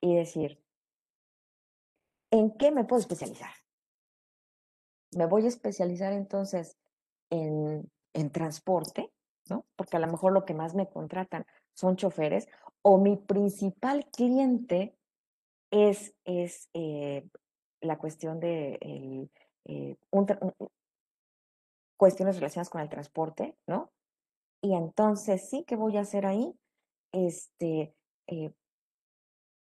[0.00, 0.60] y decir,
[2.32, 3.52] ¿en qué me puedo especializar?
[5.12, 6.76] Me voy a especializar entonces
[7.30, 7.88] en,
[8.32, 9.12] transporte,
[9.48, 9.64] ¿no?
[9.76, 12.48] Porque a lo mejor lo que más me contratan son choferes,
[12.82, 14.96] o mi principal cliente
[15.70, 17.26] es, es eh,
[17.80, 19.28] la cuestión de
[19.64, 19.96] eh,
[21.96, 23.92] cuestiones relacionadas con el transporte, ¿no?
[24.62, 26.54] Y entonces sí, ¿qué voy a hacer ahí?
[27.12, 27.94] Este,
[28.26, 28.52] eh,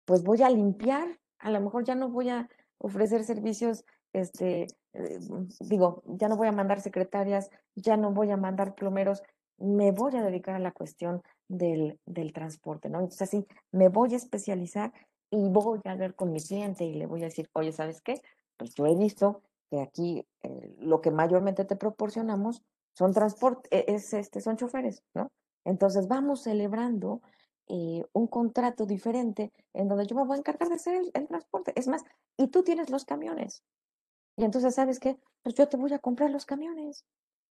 [0.05, 5.19] pues voy a limpiar, a lo mejor ya no voy a ofrecer servicios, este, eh,
[5.61, 9.23] digo, ya no voy a mandar secretarias, ya no voy a mandar plomeros,
[9.59, 12.99] me voy a dedicar a la cuestión del, del transporte, ¿no?
[12.99, 14.93] Entonces así, me voy a especializar
[15.31, 18.21] y voy a ver con mi cliente y le voy a decir, oye, ¿sabes qué?
[18.57, 22.63] Pues yo he visto que aquí eh, lo que mayormente te proporcionamos
[22.95, 25.31] son transporte, es, este, son choferes, ¿no?
[25.65, 27.23] Entonces vamos celebrando
[27.69, 31.73] eh, un contrato diferente en donde yo me voy a encargar de hacer el, transporte.
[31.77, 32.05] Es más,
[32.37, 33.63] y tú tienes los camiones.
[34.37, 35.19] Y entonces, ¿sabes qué?
[35.43, 37.05] Pues yo te voy a comprar los camiones.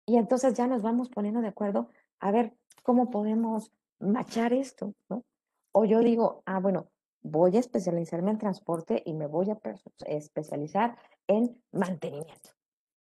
[0.05, 1.89] Y entonces ya nos vamos poniendo de acuerdo
[2.19, 2.53] a ver
[2.83, 5.23] cómo podemos machar esto, ¿no?
[5.71, 6.87] O yo digo, ah, bueno,
[7.21, 9.59] voy a especializarme en transporte y me voy a
[10.07, 10.97] especializar
[11.27, 12.58] en mantenimiento.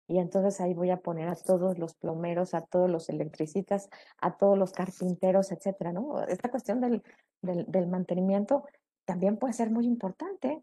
[0.08, 4.36] Y entonces ahí voy a poner a todos los plomeros, a todos los electricistas, a
[4.36, 6.22] todos los carpinteros, etcétera, ¿no?
[6.24, 7.01] Esta cuestión del,
[7.41, 8.66] del, mantenimiento
[9.06, 10.62] también puede ser muy importante,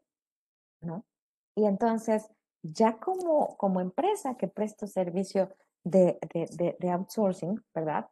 [0.82, 1.04] ¿no?
[1.54, 2.28] Y entonces,
[2.62, 5.50] ya como, como empresa que presto servicio
[5.84, 6.18] de,
[6.78, 8.08] de, outsourcing, ¿verdad?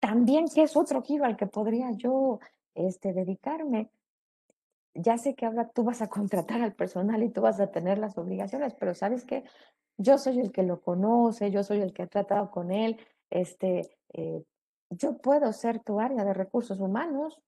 [0.00, 2.40] También que es otro giro al que podría yo
[2.74, 3.90] este, dedicarme.
[4.94, 7.98] Ya sé que ahora tú vas a contratar al personal y tú vas a tener
[7.98, 9.44] las obligaciones, pero ¿sabes qué?
[9.96, 12.98] Yo soy el que lo conoce, yo soy el que ha tratado con él,
[13.30, 14.42] este, eh,
[14.90, 17.40] yo puedo ser tu área de recursos humanos.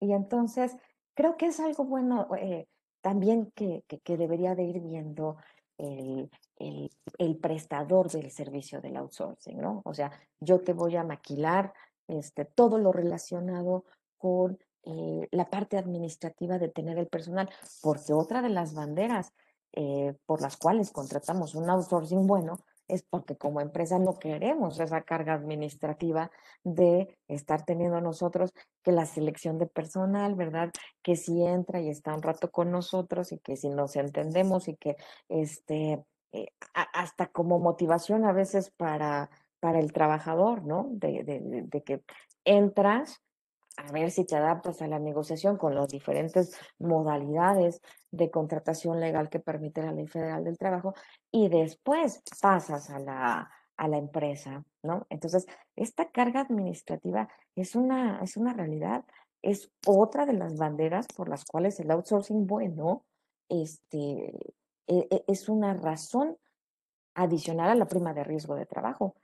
[0.00, 0.76] Y entonces,
[1.14, 2.66] creo que es algo bueno eh,
[3.00, 5.36] también que, que, debería de ir viendo
[5.78, 9.82] el, el, el, prestador del servicio del outsourcing, ¿no?
[9.84, 11.72] O sea, yo te voy a maquilar
[12.06, 13.84] este, todo lo relacionado
[14.18, 17.48] con eh, la parte administrativa de tener el personal,
[17.82, 19.32] porque otra de las banderas
[19.76, 25.02] eh, por las cuales contratamos un outsourcing bueno es porque como empresa no queremos esa
[25.02, 26.30] carga administrativa
[26.62, 28.52] de estar teniendo nosotros
[28.82, 30.70] que la selección de personal, ¿verdad?
[31.02, 34.76] Que si entra y está un rato con nosotros y que si nos entendemos y
[34.76, 34.96] que
[35.28, 40.88] este, eh, hasta como motivación a veces para, para el trabajador, ¿no?
[40.90, 42.02] De, que
[42.44, 43.22] entras
[43.76, 49.28] a ver si te adaptas a la negociación con las diferentes modalidades de contratación legal
[49.28, 50.94] que permite la Ley Federal del Trabajo
[51.30, 55.06] y después pasas a la, a la empresa, ¿no?
[55.10, 55.46] Entonces,
[55.76, 59.04] esta carga administrativa es una, es una realidad,
[59.42, 63.04] es otra de las banderas por las cuales el outsourcing bueno
[63.48, 64.32] este,
[64.86, 66.36] e, e, es una razón
[67.14, 69.16] adicional a la prima de riesgo de trabajo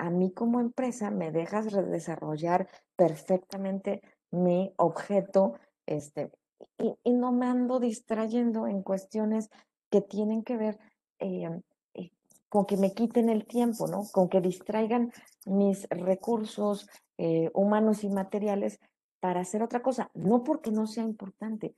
[0.00, 6.32] a mí como empresa me dejas desarrollar perfectamente mi objeto este,
[6.78, 9.50] y, no me ando distrayendo en cuestiones
[9.90, 10.78] que tienen que ver
[11.18, 11.50] eh,
[11.92, 12.12] eh,
[12.48, 14.04] con que me quiten el tiempo, ¿no?
[14.10, 15.12] Con que distraigan
[15.44, 16.88] mis recursos
[17.18, 18.80] eh, humanos y materiales
[19.20, 20.10] para hacer otra cosa.
[20.14, 21.76] No porque no sea importante,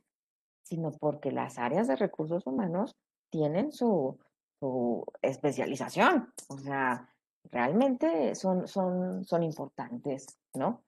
[0.63, 2.95] sino porque las áreas de recursos humanos
[3.31, 4.17] tienen su,
[4.61, 6.33] su especialización.
[6.49, 7.12] O sea,
[7.51, 10.83] realmente son, son, son importantes, ¿no?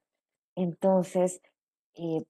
[0.55, 1.41] Entonces,
[1.95, 2.25] eh,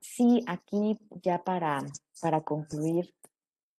[0.00, 1.80] sí, aquí ya para,
[2.20, 3.14] para concluir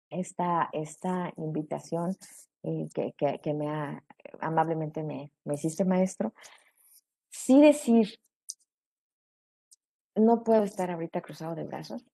[0.09, 2.17] esta, esta invitación
[2.63, 4.03] eh, que, que, me ha,
[4.39, 6.33] amablemente me, me hiciste maestro,
[7.29, 8.19] sí decir,
[10.15, 12.05] no puedo estar ahorita cruzado de brazos,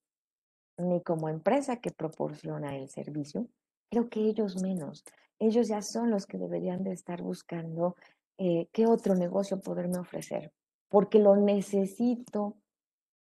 [0.77, 3.47] ni como empresa que proporciona el servicio,
[3.89, 5.03] creo que ellos menos
[5.39, 7.95] ellos ya son los que deberían de estar buscando
[8.37, 10.51] eh, qué otro negocio poderme ofrecer,
[10.89, 12.57] porque lo necesito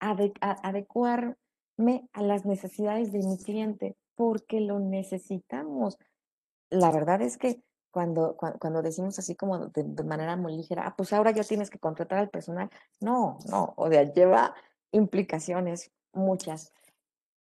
[0.00, 1.36] adecuarme
[2.12, 5.98] a las necesidades de mi cliente, porque lo necesitamos.
[6.70, 10.94] La verdad es que cuando, cuando, decimos así como de, de, manera muy ligera, ah,
[10.96, 12.68] pues ahora ya tienes que contratar al personal.
[13.00, 14.54] No, no, o sea, lleva
[14.92, 16.72] implicaciones muchas.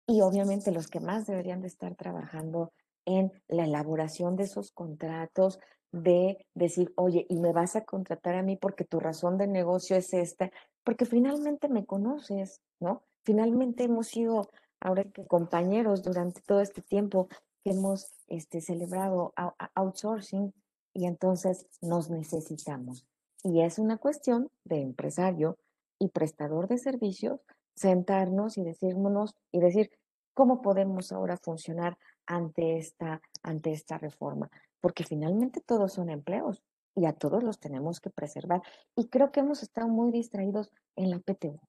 [0.07, 2.73] Y obviamente los que más deberían de estar trabajando
[3.05, 5.59] en la elaboración de esos contratos,
[5.91, 9.95] de decir, oye, y me vas a contratar a mí porque tu razón de negocio
[9.95, 10.51] es esta,
[10.83, 13.03] porque finalmente me conoces, ¿no?
[13.23, 14.49] Finalmente hemos sido
[14.81, 17.29] ahora que compañeros durante todo este tiempo
[17.63, 19.33] que hemos este, celebrado
[19.73, 20.53] outsourcing
[20.93, 23.05] y entonces nos necesitamos.
[23.43, 25.57] Y es una cuestión de empresario
[25.97, 27.39] y prestador de servicios
[27.75, 29.91] sentarnos y decirnos y decir
[30.33, 31.97] cómo podemos ahora funcionar
[32.27, 34.49] ante esta, ante esta reforma,
[34.81, 36.63] porque finalmente todos son empleos
[36.95, 38.61] y a todos los tenemos que preservar.
[38.95, 41.59] Y creo que hemos estado muy distraídos en la PTU.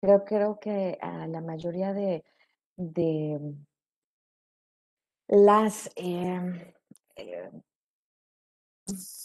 [0.00, 2.24] Creo, creo que a la mayoría de,
[2.76, 3.54] de
[5.28, 6.72] las, em,
[7.16, 7.50] eh,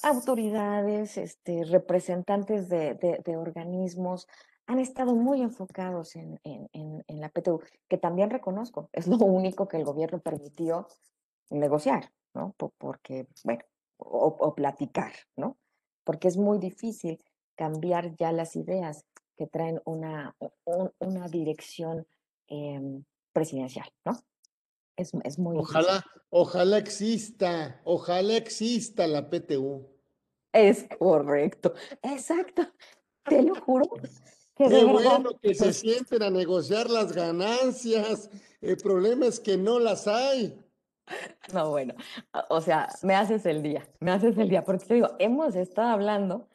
[0.03, 4.27] autoridades, este, representantes de, de organismos,
[4.67, 6.69] han estado muy enfocados en, en,
[7.07, 10.87] en, la PTU, que también reconozco, es lo único que el gobierno permitió
[11.49, 12.53] negociar, ¿no?
[12.77, 13.63] Porque, bueno,
[13.97, 15.57] o, o, platicar, ¿no?
[16.03, 17.23] Porque es muy difícil
[17.55, 19.05] cambiar ya las ideas
[19.37, 20.35] que traen una,
[20.99, 22.05] una dirección
[22.49, 23.01] eh,
[23.31, 24.19] presidencial, ¿no?
[24.97, 26.21] Es, es muy ojalá, difícil.
[26.29, 29.87] ojalá exista, ojalá exista la PTU.
[30.51, 32.63] Es correcto, exacto.
[33.23, 33.85] Te lo juro.
[34.57, 38.29] Qué bueno que se sienten a negociar las ganancias.
[38.61, 40.59] El problema es que no las hay.
[41.53, 41.93] No, bueno,
[42.49, 45.89] o sea, me haces el día, me haces el día, porque te digo, hemos estado
[45.89, 46.49] hablando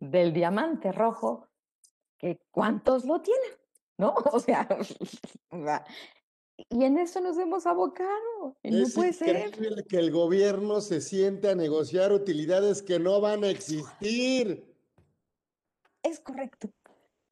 [0.00, 1.46] del diamante rojo,
[2.18, 3.52] que cuántos lo tienen,
[3.98, 4.14] ¿no?
[4.32, 4.66] O sea,
[6.70, 8.56] y en eso nos hemos abocado.
[8.62, 9.86] Y es no puede increíble ser.
[9.86, 14.64] que el gobierno se siente a negociar utilidades que no van a existir.
[16.02, 16.68] Es correcto.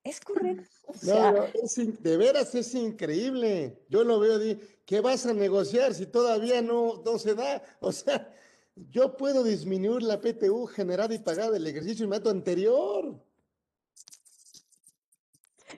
[0.05, 0.69] Es correcto.
[0.87, 3.85] O No, sea, no, es in- de veras es increíble.
[3.89, 4.39] Yo lo veo,
[4.85, 7.63] ¿qué vas a negociar si todavía no, no se da?
[7.81, 8.35] O sea,
[8.75, 13.23] yo puedo disminuir la PTU generada y pagada del ejercicio inmediato anterior.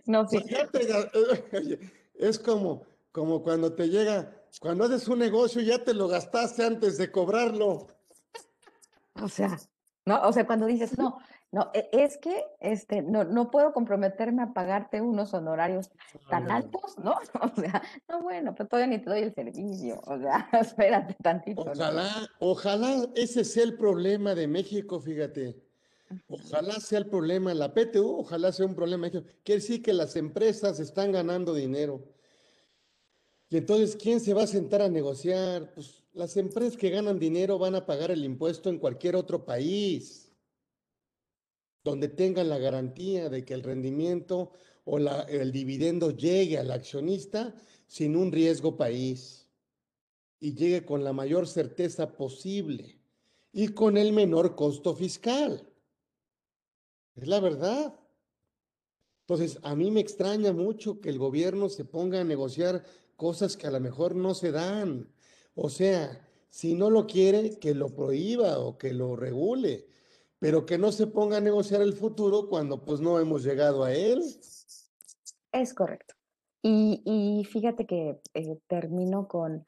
[0.06, 0.38] no, sí.
[0.72, 1.80] te
[2.14, 6.96] es como, como cuando te llega, cuando haces un negocio ya te lo gastaste antes
[6.98, 7.88] de cobrarlo.
[9.20, 9.58] O sea,
[10.06, 11.18] no, o sea, cuando dices, no,
[11.54, 15.88] no, e- es que este, no, no puedo comprometerme a pagarte unos honorarios
[16.28, 17.14] tan altos, ¿no?
[17.40, 20.00] O sea, no, bueno, pero todavía ni te doy el servicio.
[20.04, 21.64] O sea, espérate tantito.
[21.64, 21.70] ¿no?
[21.70, 25.62] Ojalá, ojalá ese sea el problema de México, fíjate.
[26.26, 29.06] Ojalá sea el problema, la PTU, ojalá sea un problema.
[29.06, 29.32] de México.
[29.44, 32.02] Quiere decir que las empresas están ganando dinero.
[33.48, 35.72] Y entonces, ¿quién se va a sentar a negociar?
[35.72, 40.23] Pues las empresas que ganan dinero van a pagar el impuesto en cualquier otro país,
[41.84, 44.52] donde tengan la garantía de que el rendimiento
[44.84, 47.54] o la- el dividendo llegue al accionista
[47.86, 49.48] sin un riesgo país
[50.40, 52.98] y llegue con la mayor certeza posible
[53.52, 55.70] y con el menor costo fiscal.
[57.14, 57.94] Es la verdad.
[59.20, 62.84] Entonces, a mí me extraña mucho que el gobierno se ponga a negociar
[63.16, 65.08] cosas que a lo mejor no se dan.
[65.54, 69.86] O sea, si no lo quiere, que lo prohíba o que lo regule,
[70.44, 73.94] pero que no se ponga a negociar el futuro cuando pues no hemos llegado a
[73.94, 74.22] él.
[75.52, 76.12] Es correcto.
[76.60, 79.66] Y, fíjate que eh, termino con,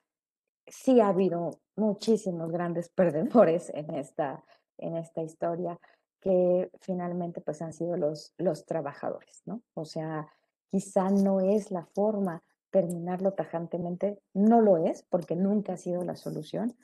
[0.67, 4.45] sí ha habido muchísimos grandes perdedores en esta,
[4.77, 5.81] en esta historia,
[6.21, 9.63] que finalmente pues han sido los, los trabajadores, ¿no?
[9.73, 10.29] O sea,
[10.71, 16.17] quizá no es la forma terminarlo tajantemente, no lo es, porque nunca ha sido la
[16.17, 16.77] solución,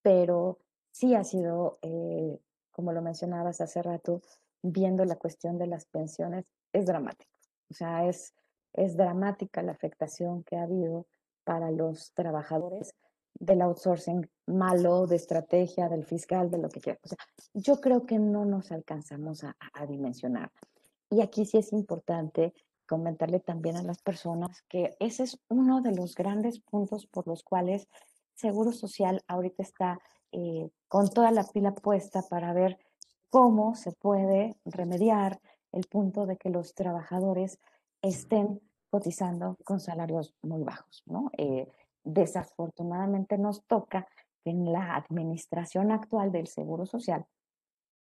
[0.00, 0.60] pero
[0.92, 2.40] sí ha sido, eh,
[2.78, 4.22] como lo mencionabas hace rato,
[4.62, 7.32] viendo la cuestión de las pensiones, es dramático.
[7.68, 8.36] O sea, es,
[8.72, 11.08] es dramática la afectación que ha habido
[11.42, 12.94] para los trabajadores
[13.34, 17.00] del outsourcing malo, de estrategia, del fiscal, de lo que quieras.
[17.02, 17.18] O sea,
[17.52, 20.52] yo creo que no nos alcanzamos a, a dimensionar.
[21.10, 22.54] Y aquí sí es importante
[22.86, 27.42] comentarle también a las personas que ese es uno de los grandes puntos por los
[27.42, 27.88] cuales
[28.34, 29.98] Seguro Social ahorita está
[30.30, 32.78] eh, con toda la pila puesta para ver
[33.30, 35.40] cómo se puede remediar
[35.72, 37.58] el punto de que los trabajadores
[38.02, 38.60] estén
[38.90, 41.30] cotizando con salarios muy bajos, ¿no?
[41.36, 41.68] Eh,
[42.04, 44.06] desafortunadamente nos toca
[44.42, 47.26] que en la administración actual del Seguro Social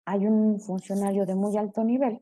[0.05, 2.21] hay un funcionario de muy alto nivel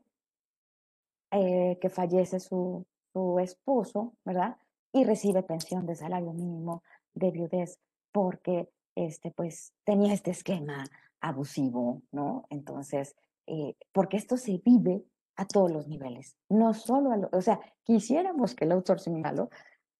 [1.32, 4.56] eh, que fallece su, su esposo, ¿verdad?
[4.92, 6.84] Y recibe pensión de salario mínimo
[7.14, 7.78] de viudez
[8.12, 10.84] porque este, pues, tenía este esquema
[11.20, 12.46] abusivo, ¿no?
[12.50, 13.16] Entonces,
[13.46, 15.04] eh, porque esto se vive
[15.36, 19.50] a todos los niveles, no solo a lo, o sea, quisiéramos que el outsourcing malo,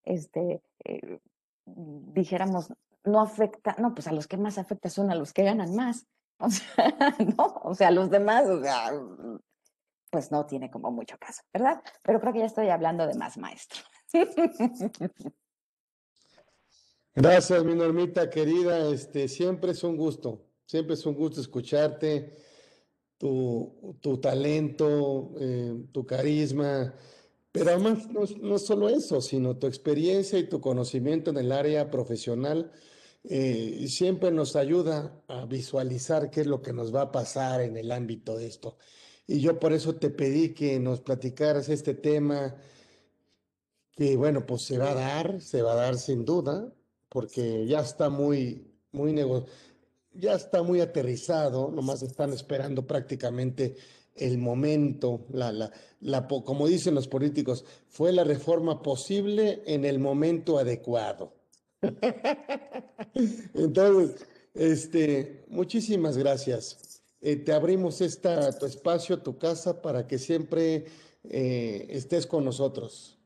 [0.05, 1.19] este, eh,
[1.67, 2.73] dijéramos,
[3.05, 6.07] no afecta, no, pues a los que más afecta son a los que ganan más,
[6.39, 6.95] o sea,
[7.37, 8.93] no, o sea, los demás, o sea,
[10.11, 11.83] pues no tiene como mucho caso, ¿verdad?
[12.03, 13.83] Pero creo que ya estoy hablando de más maestro.
[17.15, 18.89] Gracias, mi normita querida.
[18.91, 22.35] Este, siempre es un gusto, siempre es un gusto escucharte,
[23.19, 26.95] tu, tu talento, eh, tu carisma,
[27.53, 31.91] pero además no, no solo eso, sino tu experiencia y tu conocimiento en el área
[31.91, 32.73] profesional
[33.23, 37.77] eh, siempre nos ayuda a visualizar qué es lo que nos va a pasar en
[37.77, 38.77] el ámbito de esto.
[39.27, 42.57] Y yo por eso te pedí que nos platicaras este tema
[43.93, 46.73] que bueno, pues se va a dar, se va a dar sin duda,
[47.15, 49.47] porque ya está muy, muy nego-
[50.13, 53.77] ya está muy aterrizado, nomás están esperando prácticamente
[54.17, 60.01] el momento, la, la, la, como dicen los políticos, fue la reforma posible en el
[60.01, 61.35] momento adecuado.
[63.55, 67.03] Entonces, este, muchísimas gracias.
[67.21, 70.87] Eh, te abrimos esta, tu espacio, tu casa, para que siempre
[71.25, 73.19] eh, estés con nosotros.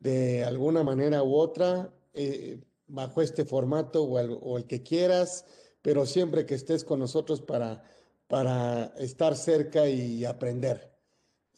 [0.00, 5.44] De alguna manera u otra, eh, bajo este formato o el, que quieras,
[5.82, 7.82] pero siempre que estés con nosotros para,
[8.26, 10.92] para estar cerca y aprender.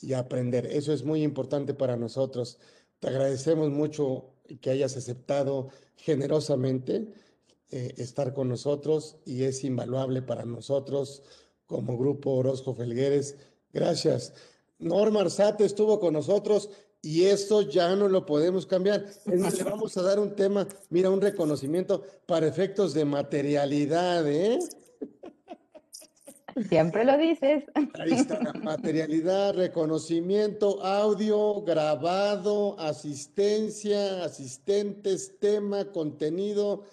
[0.00, 0.66] Y aprender.
[0.66, 2.58] Eso es muy importante para nosotros.
[2.98, 7.12] Te agradecemos mucho que hayas aceptado generosamente
[7.70, 11.22] eh, estar con nosotros y es invaluable para nosotros
[11.66, 13.36] como Grupo Orozco Felgueres.
[13.72, 14.32] Gracias.
[14.80, 16.70] Norma Arzate estuvo con nosotros
[17.02, 19.06] y eso ya no lo podemos cambiar.
[19.24, 24.58] le vamos a dar un tema, mira, un reconocimiento para efectos de materialidad, ¿eh?
[26.68, 27.64] Siempre lo dices.
[27.94, 36.84] Ahí está materialidad, reconocimiento, audio, grabado, asistencia, asistentes, tema, contenido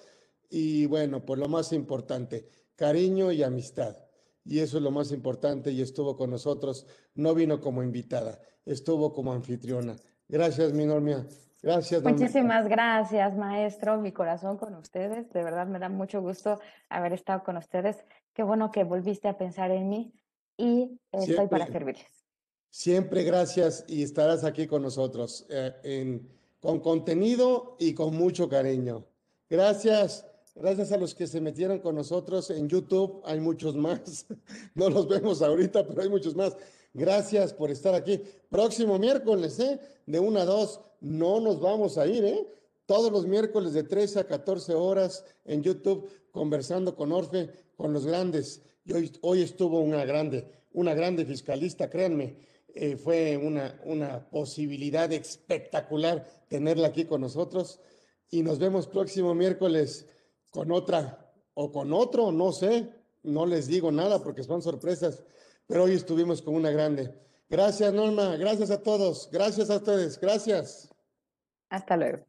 [0.49, 4.06] y bueno, pues lo más importante, cariño y amistad.
[4.47, 6.87] Y eso es lo más importante y estuvo con nosotros.
[7.15, 9.95] No vino como invitada, estuvo como anfitriona.
[10.29, 11.27] Gracias, mi Normia.
[11.61, 12.03] Gracias.
[12.03, 13.99] Muchísimas gracias, maestro.
[13.99, 15.31] Mi corazón con ustedes.
[15.33, 17.97] De verdad me da mucho gusto haber estado con ustedes.
[18.33, 20.13] Qué bueno que volviste a pensar en mí
[20.55, 22.25] y estoy siempre, para servirles.
[22.69, 26.29] Siempre gracias y estarás aquí con nosotros eh, en,
[26.59, 29.05] con contenido y con mucho cariño.
[29.49, 30.25] Gracias.
[30.59, 33.21] Gracias a los que se metieron con nosotros en YouTube.
[33.25, 34.25] Hay muchos más.
[34.73, 36.57] No los vemos ahorita, pero hay muchos más.
[36.93, 38.21] Gracias por estar aquí.
[38.49, 39.79] Próximo miércoles, ¿eh?
[40.07, 40.81] De 1 a 2.
[41.01, 42.47] No nos vamos a ir, ¿eh?
[42.87, 48.05] Todos los miércoles de 13 a 14 horas en YouTube, conversando con Orfe con los
[48.05, 48.63] grandes.
[48.83, 52.35] Y hoy, hoy estuvo una grande, una grande fiscalista, créanme,
[52.73, 57.79] eh, fue una, una posibilidad espectacular tenerla aquí con nosotros.
[58.31, 60.07] Y nos vemos próximo miércoles
[60.51, 62.89] con otra o con otro, no sé,
[63.23, 65.23] no les digo nada porque son sorpresas,
[65.65, 67.13] pero hoy estuvimos con una grande.
[67.49, 70.89] Gracias, Norma, gracias a todos, gracias a ustedes, gracias.
[71.69, 72.25] Hasta luego.